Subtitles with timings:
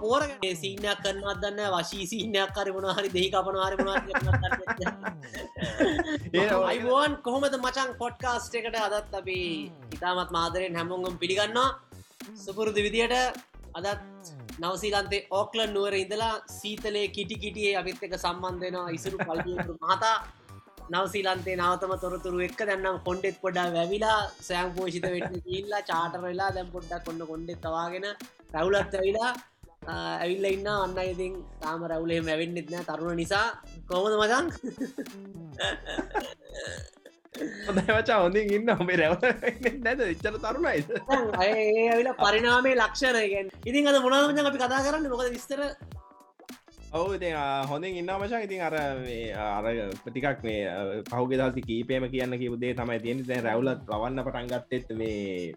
[0.00, 0.22] පෝර
[0.54, 3.98] සිීනයක් කරන්නත් දන්න වශී සිීනයක් කරමුණ හරි දෙහි කපන හරිමුණ
[6.64, 9.38] අයිබෝන් කොහොමද මචන් පොඩ්කාස්ට එකට අදත් අපි
[9.96, 11.68] ඉතාමත් මාදරෙන් හැමෝගම් පිළිගන්නවා.
[12.36, 13.16] සුපුරුදු විදියට
[13.78, 14.02] අදත්
[14.62, 19.46] නවසීලන්තේ ඕක්ලන් නුවර ඉඳලා සීතලේ කිටි කිටියේ අපිත් එක සම්බන්ධයනවා ඉසුරු පල්ග
[19.82, 20.16] මහතා.
[20.92, 26.68] නවසීලන්තේ නවතම තොරතුරු එක් දැන්නම් කොන්ඩෙත් පොඩා වැවිලා සෑම් පෝෂිත වෙට ඉල්ලා චාටර වෙලා දැම්
[26.74, 28.06] පොඩ්ඩක් කොන්න කොන්ඩෙත් තවාගෙන
[28.54, 29.30] රැවුලත් ඇවිලා
[29.88, 30.68] ඇවිල්ල ඉන්න.
[30.74, 33.48] අන්න ඉතින් තාම රැවුලේ මැවෙන්න්නෙත් නෑ තරුණ නිසා.
[33.86, 34.46] කොහොමද මචන්
[37.66, 39.14] හොඳවචා හොඳින් ඉන්න හොමේ රැව
[39.84, 40.90] නැද ඉච්චර තරුණයිද?
[41.10, 45.08] ඇවිල පරිනාමේ ලක්ෂණයගෙන් ඉතින් අද මොනාමචන් අපි කතා කරන්න?
[45.12, 45.62] මොකද විස්තර?
[46.92, 47.32] ඔවු ඉති
[47.70, 49.66] හොඳින් ඉන්න මචන් ඉතින් අර අර
[50.04, 55.54] ප්‍රටිකක් මේ පහුගෙ දල්ති කීපේම කියන්න කිවදේ තමයි තියෙන දැ රැවලත් ලවන්න පටන්ගත්තෙත් මේ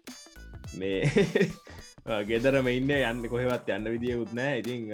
[0.78, 1.00] මේ
[2.06, 4.88] ගෙදරම ඉන්න යන්න කොහෙවත් යන්න විදිිය උත්නෑ ඉතින්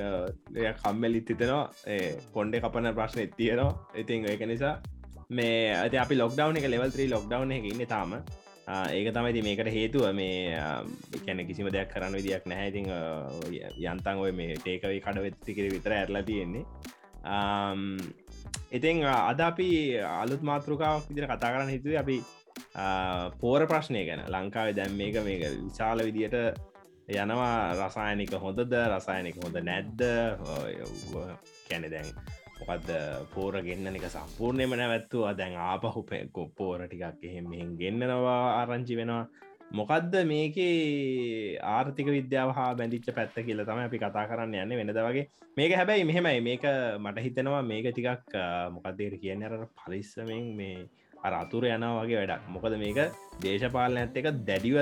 [0.82, 1.62] කම්මෙලිත් හිතනවා.
[2.34, 3.70] කොන්්ඩ කපන ප්‍රශ්න එත්තියනවා
[4.02, 4.74] ඉතින් ඒක නිසා
[5.38, 8.12] මේ අත අපි ලොක්ඩව් එක ලෙවල්ත්‍රී ලොක්ඩව් එක ඉන්න තාම.
[8.68, 10.04] ඒක තමයිති මේකට හේතුව.
[10.12, 10.60] මේ
[11.24, 12.92] කැන කිසිම දෙයක් කරන්න විදියක් නැහැතිං
[13.88, 16.64] යන්තන් ඔය මේ ටේකවයි කඩවෙත්තිකිර විතර ඇරලා තියෙන්නේ.
[18.76, 22.20] ඉතිං අද අපි අලුත් මාතෘකාවක් විදිර කතා කරන්න හිතුව අපි
[23.40, 24.28] පෝර ප්‍රශ්නය ගැන.
[24.28, 26.36] ලංකාවේ දැම් මේක මේක විශාල විදියට
[27.08, 30.00] යනවා රසායනික හොඳද රසායනික හොඳ නැද්ද?
[31.68, 32.08] කැනෙ දැන්
[32.60, 32.90] මොකක්ද
[33.34, 35.34] පෝර ගෙන්න්නනික සම්පූර්ණයම නැවැත්තුවා.
[35.40, 39.24] දැන් ආපහු පෙකු පෝර ටිකක් එහෙම මෙහෙන් ගෙන්න්නනවා ආරංචි වෙනවා.
[39.78, 45.26] මොකක්ද මේකේ ආර්ථික විද්‍යාව හා බැඳිච්ච පැත්ත කියල තම අපි කතා කරන්න යන්න වෙනද වගේ.
[45.58, 46.40] මේක හැබැයි මෙහෙමයි.
[46.48, 46.64] මේක
[47.04, 48.36] මට හිතනවා මේක ටිකක්
[48.76, 49.44] මොකක්දේර කියන්න?
[49.48, 50.88] අර පරිස්සමෙන් මේ
[51.24, 52.48] අරතුර යනවා වගේ වැඩක්.
[52.54, 52.98] මොකද මේක
[53.42, 54.76] දේශපාලන ඇත් එක දැඩිව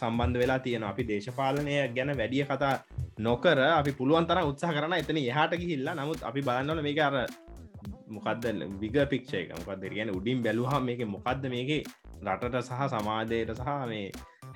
[0.00, 2.74] සම්බන්ධ වෙලා තියෙන අපි දේශපාලනය ගැන වැඩිය කතා
[3.26, 7.16] නොකර අපි පුළුවන් තර උත්සා කරන එතන එහට ගිහිල්ලා නමුත් අපි බලන්නවල මේක අර
[8.16, 8.44] මොකක්ද
[8.82, 9.50] විග පික්ෂය එක.
[9.58, 11.70] මොකක්ද කියන උඩින් බැලුහා මේක මොකක්ද මේක
[12.26, 14.06] රටට සහ සමාජයට සහ මේ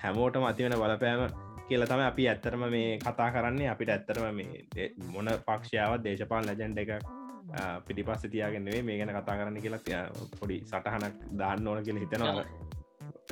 [0.03, 1.22] හැමෝට මතිවෙන බලපෑම
[1.69, 3.69] කියල තම අපි ඇත්තරම මේ කතා කරන්නේ.
[3.75, 6.91] අපිට ඇත්තරම මේ මොන පක්ෂයාවත් දේශපාල ලජන්ඩ එක
[7.87, 12.44] පිටිපස්ස තියාගෙන්න්නේ මේ ගැන කතා කරන්න කියලා පොඩි සටහනක් දාන්න ඕන කියල හිතනවා.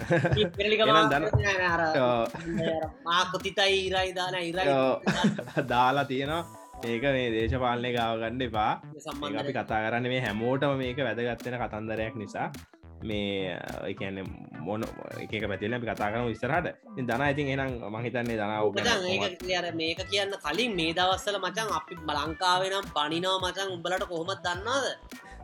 [3.05, 4.65] මාකොතිතයි ඉරයි දාන ඉරයි
[5.69, 6.47] දාලා තියෙනවා.
[6.85, 8.83] ඒක මේ දේශපාලනය ගාවගන්න එපා.
[9.41, 12.53] අපි කතා කරන්න මේ හැමෝටම මේක වැදගත්වෙන කතන්දරයක් නිසා.
[13.03, 14.19] මේ එකන
[14.63, 14.85] මොන
[15.19, 16.69] එක පැතිල අපි කතා කරන විස්තරහට
[17.01, 18.67] දන ඉතින් එනම් මහිතන්නේ දනාව
[19.75, 24.87] මේක කියන්න කලින් මේ දවස්සල මචන් අපි බලංකාවෙනම් පනිනාව මචන් උඹලට කොහොමත් දන්නාද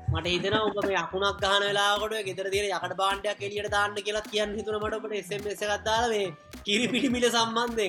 [0.09, 4.55] මට හිතන උඹ මේ අකුණක් ගහන වෙලාකොට ගෙදර දිර යකට බාණ්ඩයක් එලියට දාන්න කියලා කියන්න
[4.55, 6.29] හිතුන මටට එසමස ගත්දාල මේ
[6.63, 7.87] කිරිපිටි මිල සම්බන්ධය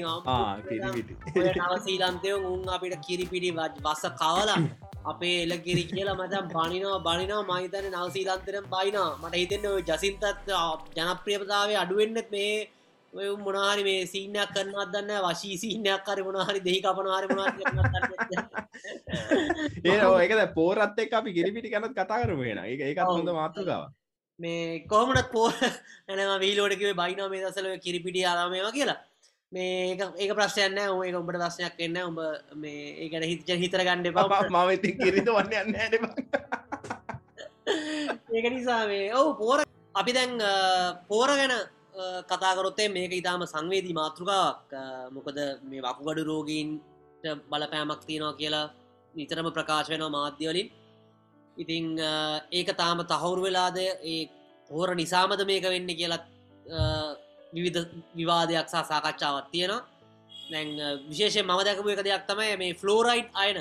[1.63, 4.59] නවසීලන්තය උන් අපිට කිරිපිටි වස්ස කවලා
[5.05, 7.43] අපේ එල කිරි කියලා මචන් බනිනවා බනිනවා.
[7.51, 10.23] මහිතන නවසීලන්තරම් බයිනා මට හිතෙන්න ජසින්තත්
[10.95, 12.53] ජනප්‍රියපතාවේ අඩුවෙන්නෙත් මේ
[13.13, 17.27] ඔය මොනාහරි මේ සීනයක් කරන්නත් දන්න වශී සීනයක් කර මොනාහරි දෙහි කපන හරි
[19.85, 23.83] ඒ ඒක පෝරත් එක් අපි ගිරිපිටි කනත් කතා කරම වෙන එක ඒකත් හොඳ මාතෘකාව
[24.39, 28.99] මේ කොහමටත් පෝ ඇනම වීලෝඩකිව බයිනා මේ දසල කිරිපිටි ආරාමයම කියලා
[29.51, 32.19] මේ ඒක ප්‍රශ්යන්න එක උඹට ප්‍රශ්නයක් එන්න උඹ
[32.55, 35.75] මේ ඒකට හිත හිතර ගණ්ඩ පා මවති කිරිත වන්න යන්න
[38.29, 39.59] ඒක නිසා මේ ඔවු පෝර
[39.95, 40.33] අපි දැන්
[41.09, 41.53] පෝර ගැන
[42.25, 44.69] කතාකරොත්තේ මේක ඉතාම සංවේදී මාතෘකාවක්.
[45.11, 48.67] මොකද මේ වකුගඩු රෝගීන්ට බලපෑමක් තියෙනවා කියලා
[49.15, 50.69] නිතරම ප්‍රකාශ වෙනවා මාධ්‍යවලින්
[51.57, 51.85] ඉතිං
[52.51, 53.77] ඒක තාම තහවුරු වෙලාද?
[53.77, 54.29] ඒ
[54.69, 56.25] හෝර නිසාමද මේක වෙන්න කියලත්
[57.53, 59.85] විවිධ විවාදයක් සහ සාකච්ඡාවත් තියෙනවා.
[60.51, 60.69] දැන්
[61.09, 63.57] විශේෂය මම දැකපු එක දෙයක් තමයි මේ ෆලෝරයිට් අයන.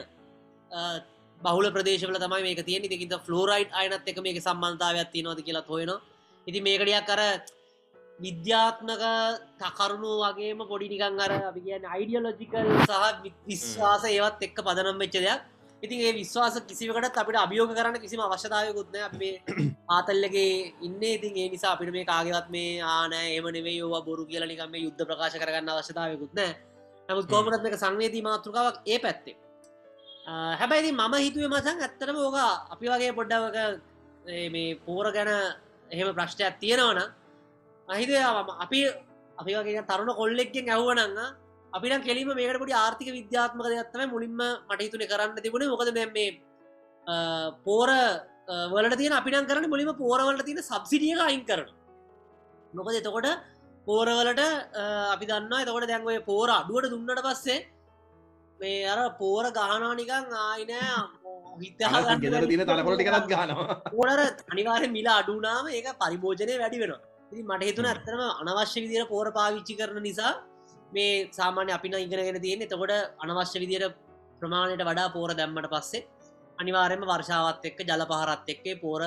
[1.41, 6.01] බහුල ප්‍රදේශවල තමයි මේක තියෙන ඉතිකිත ෆලෝරයිට් අයනත් එක මේක සම්බන්ධාවයක් තියෙනවද කියලා හොයනවා
[6.47, 7.21] ඉති මේකඩියක් කර
[8.19, 9.05] විද්‍යාත්මක
[9.61, 15.41] තකරුණු වගේම පොඩි නිකං අර අපි කියන්න අයිඩියලෝජිකල් සහ විශ්වාස ඒවත් එක්ක පදනම් වෙච්ච දෙයක්
[15.83, 19.35] ඉතින් ඒ විශ්වාස කිසිවකට අපිට අභියෝග කරන්න කිසිම අවශ්‍යතාවයකුත්න අපේ
[19.89, 21.03] ආතල්ලගේ ඉන්න.
[21.09, 25.03] ඉතින් ඒ නිසා අපිට මේ කාගෙවත් මේ ආනෑ ඒම නෙවේ යෝවා බොරු කියල නිකම යුද්ධ
[25.03, 26.41] ප්‍රකාශ කරගන්න අවශ්‍යතාවයකුත්න
[27.09, 29.37] නමුත් කෝමටත් එක සංවේදී මාතෘකාවක් ඒ පැත්තේ.
[30.57, 32.37] හැබැයිති මම හිතුවේ මසන් ඇත්තරම ඕක
[32.69, 33.59] අපි වගේ පොඩ්ඩවක
[34.51, 35.31] මේ පෝර ගැන
[35.91, 37.01] එහෙම ප්‍රශ්ටයක් තියෙනවන
[37.89, 38.11] අහිද
[38.57, 38.81] අපි
[39.39, 41.19] අපි වගේ තරුණ කොල්ලෙක්ගෙන් ඇහුවනන්න
[41.73, 45.69] අපිට කෙලීම මේකට පොඩි ආර්ථික විද්‍යාත්මක දෙයක්ත්තම මුලින්ම මටහිතුන කරන්න තිබුණ.
[45.69, 46.31] මොකද දැ මේ
[47.65, 47.91] පෝර
[48.73, 51.69] වලට තිය අපිට කරන මුලිම පෝරවලට තියෙන සබ්සිඩියක අයින් කරන
[52.73, 53.29] මොකද එතකොට
[53.87, 54.41] පෝරවලට
[55.09, 57.59] අපි දන්න එතකොට දැන්වය පෝර අඩුවට දුන්නට පස්සේ
[58.61, 61.19] මේ අර පෝර ගහනා නිකං ආයිනෑ
[62.19, 62.47] ගෙදර
[63.03, 66.95] කරත් ගනවා පෝරර අනිවාර මිලා අඩුනාම ඒක පරිභෝජනය වැඩි වෙන
[67.43, 70.33] මට හිතුන ඇත්තරම අනවශ්‍ය විදිර පෝර පාවිච්චි කරන නිසා
[70.93, 72.93] මේ සාමාන්‍ය අපින ඉගෙනගෙන තියෙන එතකොට
[73.23, 73.97] අනවශ්‍ය විදියට
[74.41, 76.07] ප්‍රමාණයට වඩා පෝර දැම්මට පස්සේ
[76.59, 79.03] අනිවාරයම වර්ෂාවත් එක්ක ජල පහරත් එක්කේ පෝර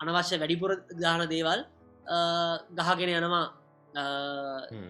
[0.00, 0.72] අනවශ්‍ය වැඩිපුර
[1.02, 1.60] ගාන දේවල්
[2.78, 3.46] ගහගෙන යනවා.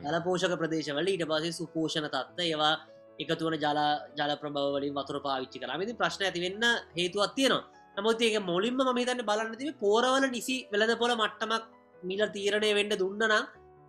[0.05, 1.07] ජල පෝෂක ප්‍රදේශවල.
[1.07, 2.75] ඊට පසේ සුපෝෂණ තත්ත ඒවා
[3.19, 3.81] එකතුවන ජල
[4.19, 6.65] ජල ප්‍රභවලින් වතුර පාවිච්චි කරමති ප්‍රශ්න ඇතිවෙන්න
[6.99, 7.65] හේතුවත් තියෙනවා.
[7.97, 11.65] නමුත් ඒක මොලින්ම මහිතන්න බලන්න තිබ පෝරවල නිසි වෙලද පොල මට්ටමක්
[12.03, 13.35] මිල තීරණය වෙන්න දුන්නනම්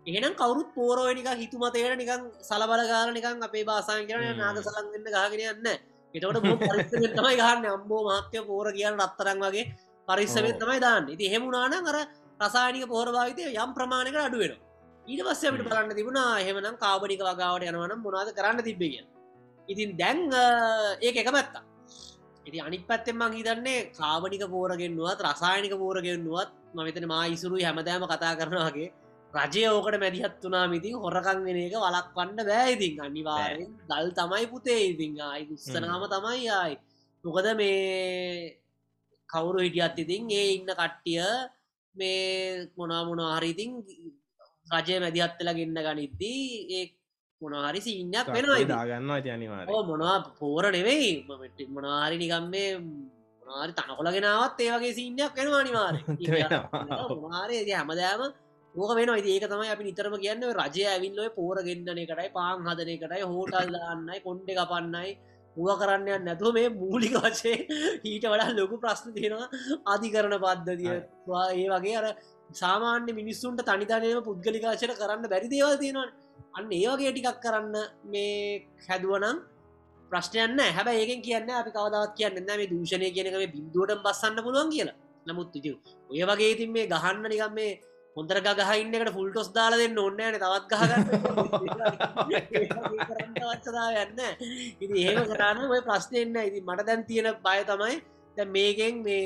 [0.08, 5.68] එහෙනම් කවරුත් පෝරෝනික හිතුමතයට නිකං සලබලගාල නිකං අපේ බාසාන් කරන නාද සලන්ගන්න ගහගෙන යන්න.
[6.14, 7.66] එතවට තමයි ගහන්න.
[7.70, 9.66] අම්බෝ මහත්‍යය පෝර කියන්න රත්තරන් වගේ
[10.08, 11.10] පරිස්සවෙන් තමයි දාන්න.
[11.10, 12.00] ඉති හෙමුණනාන අර
[12.40, 14.58] රසායනික පෝරභාවිතය යම් ප්‍රමාණකට අඩුවෙන
[15.06, 19.00] ඊට පස්සට බලන්න තිබුණා හෙමනම් කාබනික වගාවට යනවනම් මොනාද කරන්න තිබ්බිය
[19.68, 20.20] ඉතින් දැන්
[21.02, 21.64] ඒක එක පැත්තා
[22.46, 28.90] ඉති අනික් පැත්තෙන් මං හිතන්නේ කාබනික පෝරගෙන්නුවත් රසායනික පෝරගෙන්නුවත් මවිතන මා ඉසුරු හැමදෑම කතා කරනවාගේ
[29.34, 34.82] රජය ඕකට මැදිහත් වනා මිතින් හොරකං වෙන එක වලක් වන්න බෑඉතින් අනිවාරෙන් දල් තමයි පුතේ
[34.92, 36.76] ඉතිං ආයි දුස්සනාම තමයි ආයි.
[37.24, 38.58] මොකද මේ
[39.30, 41.26] කවුරු හිටියත් ඉතින් ඒ ඉන්න කට්ටිය
[41.96, 43.72] මේ මොනා මොනා හරිඉතින්
[44.68, 46.86] රජය මැදිහත්තල ගන්න ගනිද්දී ඒ
[47.42, 51.12] මොනහරි සින්නක් වෙනවා දාගන්න අනිවාර මොනවා පෝර නෙවෙයි.
[51.70, 52.72] මොනාහරි නිකම් මේ
[53.42, 55.96] මොනාරි තනකොලගෙනාවත් ඒවගේ සින්නයක් වෙනවා අනිවාර
[57.78, 58.22] හැමදෑම
[58.76, 63.24] ඕක වෙන ඒක තමයි අපි නිතරම කියන්න රජය ඇවිල්ලොය පෝර ගෙන්න්නන එකටයි පාන් හදන එකටයි
[63.26, 65.18] හෝටල් දාන්නයි කොන්්ඩ කපන්නයි
[65.56, 67.54] මුව කරන්න නැතුව මේ මූලික වශය
[68.04, 69.48] ඊට වඩා ලොකු ප්‍රශ්න තියෙනවා
[69.88, 70.96] අධිකරන පද්ධතිය.
[71.54, 72.06] ඒ වගේ අර
[72.54, 76.08] සාමාන්‍ය මිනිස්සුන්ට තනිතනයම පුද්ගලිකාශයට කරන්න බැරි දේවල් තියෙනවා
[76.58, 77.76] අන්න ඒවගේ ටිකක් කරන්න
[78.06, 78.38] මේ
[78.88, 79.38] හැදුවනම්
[80.12, 84.98] ප්‍රශ්නයන්න හැබ ඒකෙන් කියන්න අපි කවදවත් කියන්න මේ දූෂණය කියනක මේ බින්දුවට බස්සන්න පුළුවන් කියලා.
[85.28, 85.72] නමුත් ඉති
[86.10, 87.72] ඔය වගේ ඉතින් මේ ගහන්න නිකම් මේ
[88.18, 91.04] හොඳර ගහන්නකට ෆුල්ටොස් දාල දෙන්න ඔන්නන තවත් ගහගන්න
[94.04, 94.22] යන්න
[94.82, 97.98] ඉති ඒම කරන්න ඔය ප්‍රශ්නයන්න ඉති මට දැන් තියෙන බය තමයි
[98.38, 99.26] දැ මේකෙන් මේ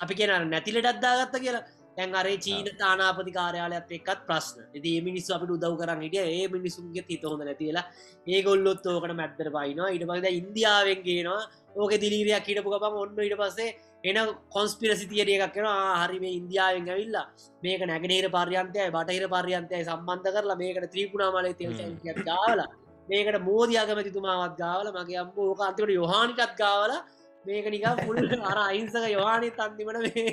[0.00, 1.64] අපි කියෙන නැතිලට අද්දාගත්ත කියලා.
[1.96, 4.62] තැන් අරේ චීන තානාපති කාරයාලයත් එක්කත් ප්‍රශ්න.
[4.68, 6.24] ඇති මිනිස් අපට උදව් කරන්න හිටිය.
[6.36, 7.84] ඒ මිනිසුන්ගේ හිත හොඳ නැතිලා
[8.26, 11.42] ඒ ගොල්ලොත් ඕකට මැත්තර පයිනවා ඉට පද ඉන්දියාවෙන් කියනවා
[11.76, 13.70] ඕක දිලිරයක් හිටපු ගපම ඔන්න ඉට පස්සේ
[14.04, 14.16] එන
[14.50, 15.66] කොන්ස්පිරසි තියරිය එකක් කෙන
[16.00, 17.26] හරි මේ ඉන්දියාවෙන් ඇවිල්ලා
[17.62, 22.68] මේක නැගනේර පර්යන්තය බටහිර පර්යන්තය සම්බන්ධ කරලා මේකට ත්‍රීපුුණා මලේ තෙල් ගාවලා
[23.08, 27.00] මේකට මෝදයාගමැතිතුමාවත් ගාවල මගේ අම්බ ඕක අන්තිකට යොහානිකත් ගාවලා
[27.44, 30.28] මේක නික පුල් අර අයින්සක යවානි තන්තිමට මේ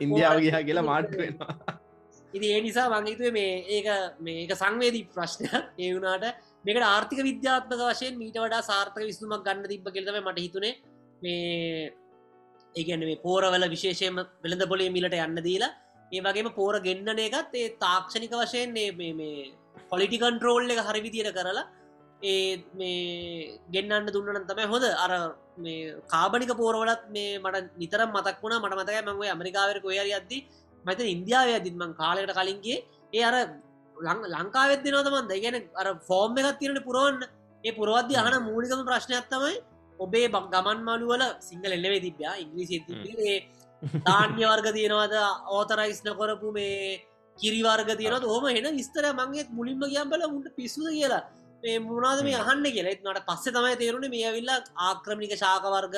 [0.00, 1.56] ඉන්දියාව ගහ කියලා මාට් වෙනවා.
[2.32, 3.88] ඉති ඒ නිසා මංගේතුව මේ ඒක
[4.20, 5.52] මේක සංවේදී ප්‍රශ්නයක්.
[5.78, 6.24] ඒ වුණට
[6.64, 10.74] මේකට ආර්ථික විද්‍යාත්මක වශයෙන් මීට වඩා සාර්ථක විස්තුමක් ගන්න තිබ කෙල්තම මට හිතුනේ.
[11.22, 11.92] මේ
[12.74, 15.72] ඒගැන මේ පෝරවල විශේෂයම වෙළඳ පොලේ මිලට යන්න දීලා
[16.12, 19.30] ඒ වගේම පෝර ගෙන්න්නන එකත් ඒ තාක්ෂණික වශයෙන් මේ
[19.90, 21.64] පොලිටිකන්ට්‍රෝල් එක හරි විදියට කරලා
[22.22, 25.12] ඒ මේ ගෙන්න්න දුන්නන තමයි හොද අර
[25.58, 28.56] මේ කාබනික පෝරවලත් මේ මට නිතරම් මතක් වුණ.
[28.62, 30.38] මට මතකයි මංගේ ඇමරිකාවර කොයර අද්දි
[30.84, 32.78] මත ඉන්දියාව අදින්මං කාලෙට කලින්ගේ
[33.12, 33.36] ඒ අර
[34.34, 37.22] ලංකාවෙත් දෙනවතමන් ගැන අර ෆෝර්ම් එකත් තිරට පුරුවන්න.
[37.64, 39.54] ඒ පුරවද්‍ය අහන මූලිකම ප්‍රශ්නයක් තමයි
[39.98, 43.36] ඔබේ බක් ගමන් මලුවල සිංහල එල්ලවේ තිබ්‍යා ඉංග්‍රීසි තිබේ
[44.00, 45.14] ධාන්‍ය වර්ග තියෙනවද?
[45.48, 47.00] ඕතරයිස්න කොරපු මේ
[47.38, 51.22] කිරිවර්ග තියෙනත් හොම හෙන විස්තර මංගේත් මුලින්ම කියම් බල මුට පිස්සුද කියලා.
[51.62, 55.96] මේ මුණද මේ අහන්න කියලෙත් නට පස්සේ තමයි තේරුණ මේ ඇවිල්ලා ආක්‍රමික ශාකවර්ග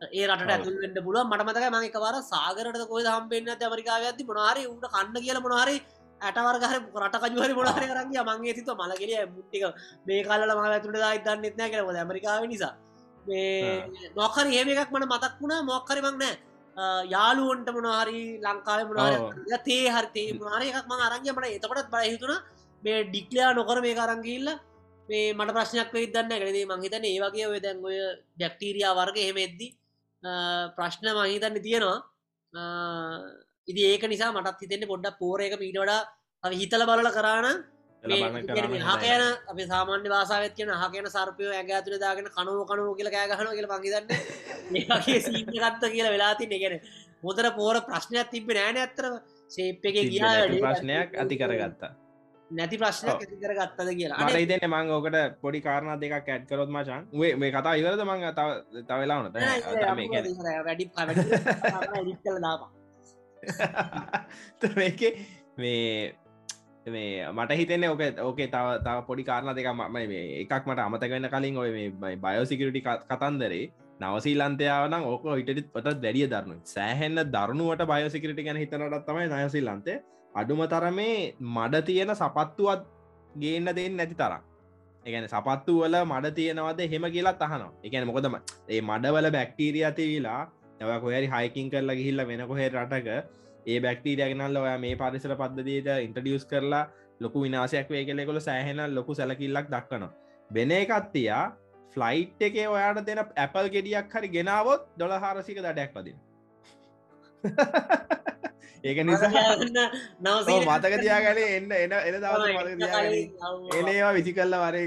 [0.00, 5.18] ඒ රට ඇතුල්ෙන්ට පුළුව මටමතක මක වර සාගරට කොයි හම්පෙන්න්න ඇමරිකාව ඇති මොනාරි උට කන්න
[5.26, 5.76] කියල මොනාරි
[6.20, 6.72] ඇටවර්ගර
[7.02, 9.64] රටකජුවරි මොනාරය කරගේ මගේ තිත මලගෙලිය මුට්ටික
[10.06, 12.74] මේ කල්ල ම ඇතුට දන්න එත්න කරව ඇමරිකාව නිසා
[14.18, 15.62] නොකර ඒම එකක් මට මතක් වුණා.
[15.62, 16.34] මොක්කරි මක්නෑ
[17.14, 22.32] යාලුවන්ට මොනහරි ලංකාව මොනාර තේ හරිතේ මොනාර එකක් ම අරංගය මට එතකොටත් බල හිතුන
[22.82, 24.58] මේ ඩික්ලයා නොකර මේ කරංගිල්ලා
[25.08, 27.98] මේ මට ප්‍රශ්නයක් වෙයි දන්න කරදේ මංහිතන ඒ වගේ ඔය දැන් ඔය
[28.38, 29.68] ඩක්ටීරයා වර්ග හෙමෙද්දි
[30.76, 31.98] ප්‍රශ්න මහිතන්න තියෙනවා.
[33.70, 37.08] ඉදි ඒක නිසා මටත් හිතෙන්නේ පොඩ්ඩක් පෝර එක මීට වඩා හිතල බලල
[38.02, 38.34] කරාන
[38.88, 43.68] හකයන අප සාමාන්‍ය වාසාවත් කියන හකයන සර්පය ඇග ඇතුළ දාගෙන කනුව කනුව කියල කෑගහන කියල
[43.72, 44.06] පඟිදන්න
[44.74, 46.74] ඒගේ සීගත්ත කියලා වෙලාති නෙගෙන
[47.22, 49.04] හොතර පෝර ප්‍රශ්නයක් තිබ නෑන ඇත්තර
[49.50, 51.92] සේප් එක ගියා ප්‍රශ්නයක් ඇති කරගත්තා.
[52.50, 53.08] නැති ප්‍රශ්න
[53.42, 54.18] කර ගත්තද කියලා.
[54.26, 57.02] මට ඉතන්න මං ඕකට පොඩි කාරණ දෙක ඇත් කරොත් මචන්
[57.40, 58.20] මේ කතා ඉවරද මං?
[58.88, 59.26] තවෙලාවන
[60.66, 60.84] වැඩි
[62.24, 62.70] කල දාපා
[64.76, 65.00] මේක
[65.58, 65.86] මේ
[66.86, 69.96] මේ මට හිතෙන්නේ ඕක ඕකේ තව තව පොඩි කාරණ දෙක ම
[70.42, 73.70] එකක් මට අමතකවෙන්න කලින් ඔය මේ බයෝසිකරටි කතන්දරේ
[74.00, 79.98] නවසීලන්තයාවන ඕක ඉටත් පොට දැඩිය දරනු සෑහෙන්න දරුණුවට බයෝසිකරටි ගැන හිතනටත් තමයි නයසිල්ලන්තේ
[80.34, 82.82] අඩුම තරමේ මඩ තියෙන සපත්තුවත්
[83.34, 84.42] ගේන්න දෙන්න නැති තරම්.
[85.06, 88.34] එකන සපත්තු වල මඩ තියෙනවද හෙම කියලා තහනවා එකන මොකදම
[88.68, 90.40] ඒ මඩවල බැක්ටීරිය තිවිලා
[90.80, 93.08] ඇව කොහරි හයිකින් කරලා ගිහිල්ල වෙන කොහෙ රටක
[93.66, 96.84] ඒ බැක්ටීරියගෙනල් ඔය මේ පරිසර පද්ධතියට ඉන්ටඩියස් කරලා
[97.20, 100.12] ලොකු විනාසයක් වේ කෙලෙකොල සෑහෙන ලොකු සැලකිල්ලක් දක්වනවා.
[100.50, 101.44] වෙන එකත්තියා
[101.96, 106.18] ෆ්ලයිට් එකේ ඔයාට දෙන ඇපල් ගෙඩියක් හරි ගෙනාවොත් දොළ හාරසික දඩයක් පදින
[108.82, 109.30] ඒක නිසා
[110.20, 112.80] නවසී මතක තියාගැන එන්න එන එන තියාගැන
[113.80, 114.86] එනවා විසි කල්ල වරේ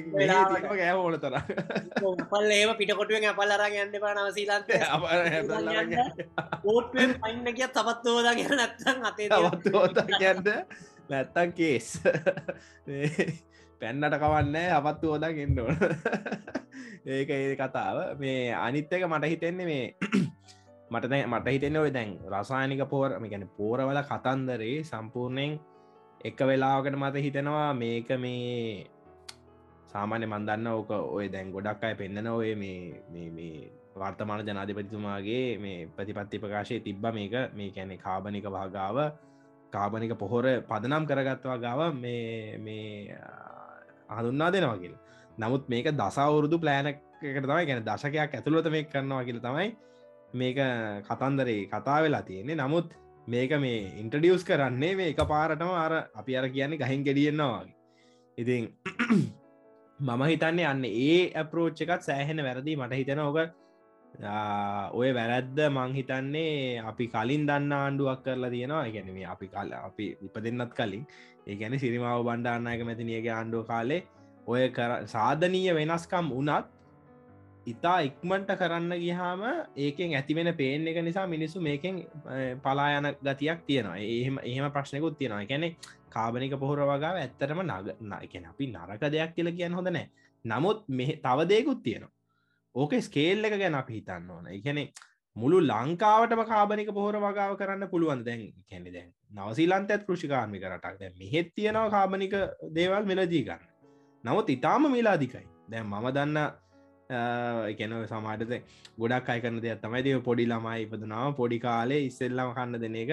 [0.74, 1.36] ගෑ ඕන තර
[2.26, 4.70] පල් ඒම පිටකොටුවෙන් අපල් අරග යන්න පා නවසීලන්ත
[6.66, 10.54] ඕටුවෙන් පයින්න කිය තපත්වෝද ගැන නැත්තන් අතේ තවත්ෝත කියන්න
[11.10, 11.90] නැත්තන් කේස්
[13.82, 15.78] පැන්නට කවන්න අපත්තු ෝදක් එන්න ඕන.
[17.08, 17.98] ඒක ඒ කතාව.
[18.20, 19.86] මේ අනිත්තක මට හිතෙන්නේ මේ
[20.92, 25.60] මට මට හිතෙන්න ඔය දැන් රසායනික පෝර ගැන පෝරවල කතන්දරේ සම්පූර්ණයෙන්
[26.22, 28.86] එක වෙලාවකට මත හිතෙනවා මේක මේ
[29.88, 36.80] සාමාන්‍ය මන්දන්න ඕක ඔය දැන් ගොඩක් අය පෙන්න්නන ඔය මේ වර්තමාන ජනාධිපතිතුමාගේ මේ ප්‍රතිපත්ති ප්‍රකාශය
[36.80, 38.98] තිබ්බ මේක මේ කැනෙ කාබනික භාගාව
[39.74, 43.18] කාබනික පොහොර පදනම් කරගත්වා ගාව මේ මේ
[44.10, 44.96] හඳුන්නා දෙනවා කියල.
[45.38, 47.02] නමුත් මේක දසවුරුදු ප්ලෑනකට
[47.42, 49.68] තමයි ගැන දශකයක් ඇතුළත මේ කරනවා කියල තමයි
[50.36, 50.60] මේක
[51.08, 52.56] කතන්දරේ කතා වෙලා තියෙන්නේ.
[52.58, 52.94] නමුත්
[53.28, 57.76] මේක මේ ඉන්ටඩියස් කරන්නේ මේ එක පාරටම අර අපි අර කියන්නේ ගහින් ගෙඩියෙන්න්නවාගේ
[58.38, 58.64] ඉතින්
[60.00, 62.76] මම හිතන්නේ අන්න ඒ ඇපරෝච් එකත් සෑහෙන වැරදි.
[62.76, 63.38] මට හිතන ඕක
[64.94, 68.90] ඔය වැරැද්ද මං හිතන්නේ අපි කලින් දන්න ආණ්ඩුවක් කරලා තියෙනවා.
[68.90, 71.08] ගැනීම අපි කල අපි ඉප දෙන්නත් කලින්.
[71.48, 74.02] ඒ ගැන සිරිමාව බණ්ඩාන්නයක මැතිනියගේ ආණ්ඩුව කාලේ
[74.48, 74.64] ඔය
[75.08, 76.66] සාධනීය වෙනස්කම් වනත්
[77.66, 79.42] ඉතා ඉක්මට කරන්න ගිහාම
[79.76, 81.96] ඒකෙන් ඇතිවෙන පේෙන් එක නිසා මිනිස්සු මේකෙන්
[82.64, 83.98] පලායන ගතියක් තියෙනවා.
[83.98, 85.46] එහෙම එහෙම ප්‍රශ්නකුත් තියෙනවා.
[85.46, 85.76] ගැනෙ
[86.10, 90.08] කාබනික පොහොර වගාව ඇත්තරම නග එකෙන අපි නරක දෙයක් කියල කියන්න හොඳ නෑ
[90.46, 92.14] නමුත් මෙ තවදයකුත් තියෙනවා.
[92.76, 94.48] ඕක ස්කේල් එක ගැන අපි හිතන්න ඕන.
[94.50, 94.84] එකනෙ
[95.36, 101.00] මුළු ලංකාවටම කාබනික පොහොර වගාව කරන්න පුළුවන් දැන් කැනෙ දැන් නවසීලන්ත ඇත් කෘෂිකාර්මික රටක්.
[101.00, 102.38] දැ මෙහෙත් තියෙනවා කාබනික
[102.78, 103.66] දේවල් මෙලදී ගන්න.
[104.24, 106.40] නමුත් ඉතාම මිලාදිකයි දැන් මම දන්න
[107.10, 108.62] එකන සමාටත
[108.98, 110.02] ගොඩක් අය කරන දෙයක් තමයි.
[110.02, 113.12] දව පොඩි ළමයි ඉපදනාව පොඩි කාලේ ඉස්සෙල්ලම කන්න දෙන එක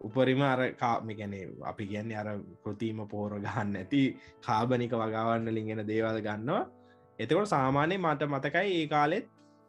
[0.00, 2.28] උපරිම අර කාමිකැනේ අපි කියන්නේ අර
[2.64, 4.16] ප්‍රතිීම පෝර ගන්න ඇති
[4.46, 6.68] කාබනික වගවන්න ලිගෙන දේවල් ගන්නවා.
[7.18, 9.26] එතකොට සාමානය මට මතකයි ඒ කාලෙත්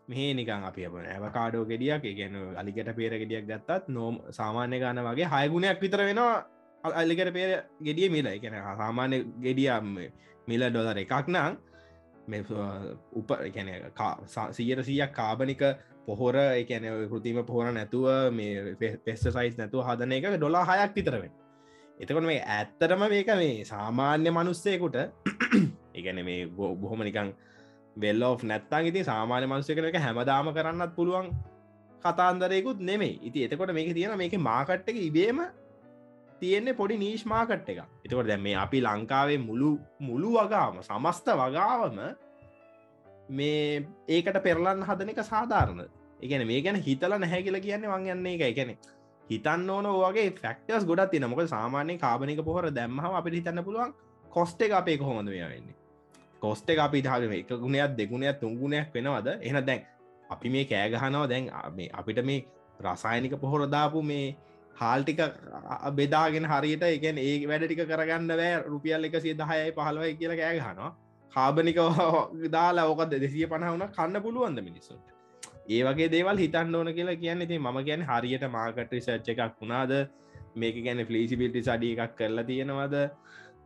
[0.07, 5.03] මේ නිකන් අපි අප ඇව කාඩෝ ගෙඩියක් ගැන අලිකට පේර ගෙඩියක් ගත්තත් නොම් සාමාන්‍ය ගන්න
[5.07, 6.45] වගේ හයගුණයක් විතර වෙනවා
[6.83, 7.51] අල්ලිකට පේර
[7.81, 8.27] ගෙඩිය මිල.
[8.27, 9.95] එකන සාමාන්‍ය ගෙඩියම්
[10.47, 11.29] මිල ඩොලර එකක්
[12.27, 12.43] නං
[13.13, 13.69] උප ගැන
[14.49, 15.63] සීයට සීයක් කාබනික
[16.05, 18.75] පොහොර එකන කෘතිම පොහොර නැතුව මේ
[19.05, 21.31] පෙස්ට සයිස් නැතුව හදන එක ඩොලා හයක් විතරවෙන්
[21.99, 24.97] එතකොට මේ ඇත්තරම මේක මේ සාමාන්‍ය මනුස්සයකුට
[25.95, 27.33] ඉගැන මේ බොහොම නිකං
[27.95, 31.33] වෙල්ලෝ නැත්තන් ඉති සාමාන්‍ය මනුස්සය කනක හැමදාම කරන්නත් පුළුවන්
[32.03, 35.41] කතාන්දරයකුත් නෙමේ ඉති එතකොට මේක තියෙන මේක මාකට්ටක ඉබේම
[36.41, 39.71] තියෙන්නේ පොඩි නීශ් මාකට් එක එතකොට දැ මේ අපි ලංකාවේ මුළු
[40.01, 41.99] මුළු වගාම සමස්ත වගාවම
[43.31, 45.85] මේ ඒකට පෙරලන්න හදන එක සාධාරණ.
[46.19, 48.75] එකන මේ ගැන හිතල නැහැ කියල කියන්නේ වන් යන්නේ එක එකනෙ
[49.27, 53.93] හිතන්න ඕන ඕගේ ෆක්ටස් ගොඩත් තින මොක සාමානය කාබනික පොහර දැම්ම අපිට හිතන්න පුළුවන්
[54.25, 55.75] කොස්ට එක අපේ කොහොඳ මේ වෙන්නේ?
[56.41, 59.27] කොස්ට එක අපි ධාගම එක ගුණයක් දෙගුණයක් තුන්ගුණයක් වෙනවද?
[59.41, 59.81] එන දැන්
[60.29, 61.49] අපි මේ කෑගහනව දැන්
[61.93, 62.45] අපිට මේ
[62.79, 64.35] රසායනික පොහොරදාපු මේ
[64.75, 65.21] හාල්ටික
[65.95, 68.51] බෙදාගෙන හරියට එකන් ඒ වැඩ ටික කරගන්න බෑ.
[68.65, 70.91] රුපියල් එක සිය දහයයි පහලවයි කියලා කෑ ගහනවා.
[71.33, 71.79] කාබනික
[72.57, 75.07] දාලා ඕකද දෙසිය පණහවුන කන්න පුළුවන්ද මිනිස්සුන්ට?
[75.69, 79.93] ඒ වගේ දේවල් හිතන්න ඕන කියලා කියන්න ති ම ගැන හරියට මාකට රිසර්ච් එකක් වුණාද?
[80.55, 82.95] මේක ගැන ෆලිසිබිල්ටි සඩිය එකක් කරලා තියෙනවද?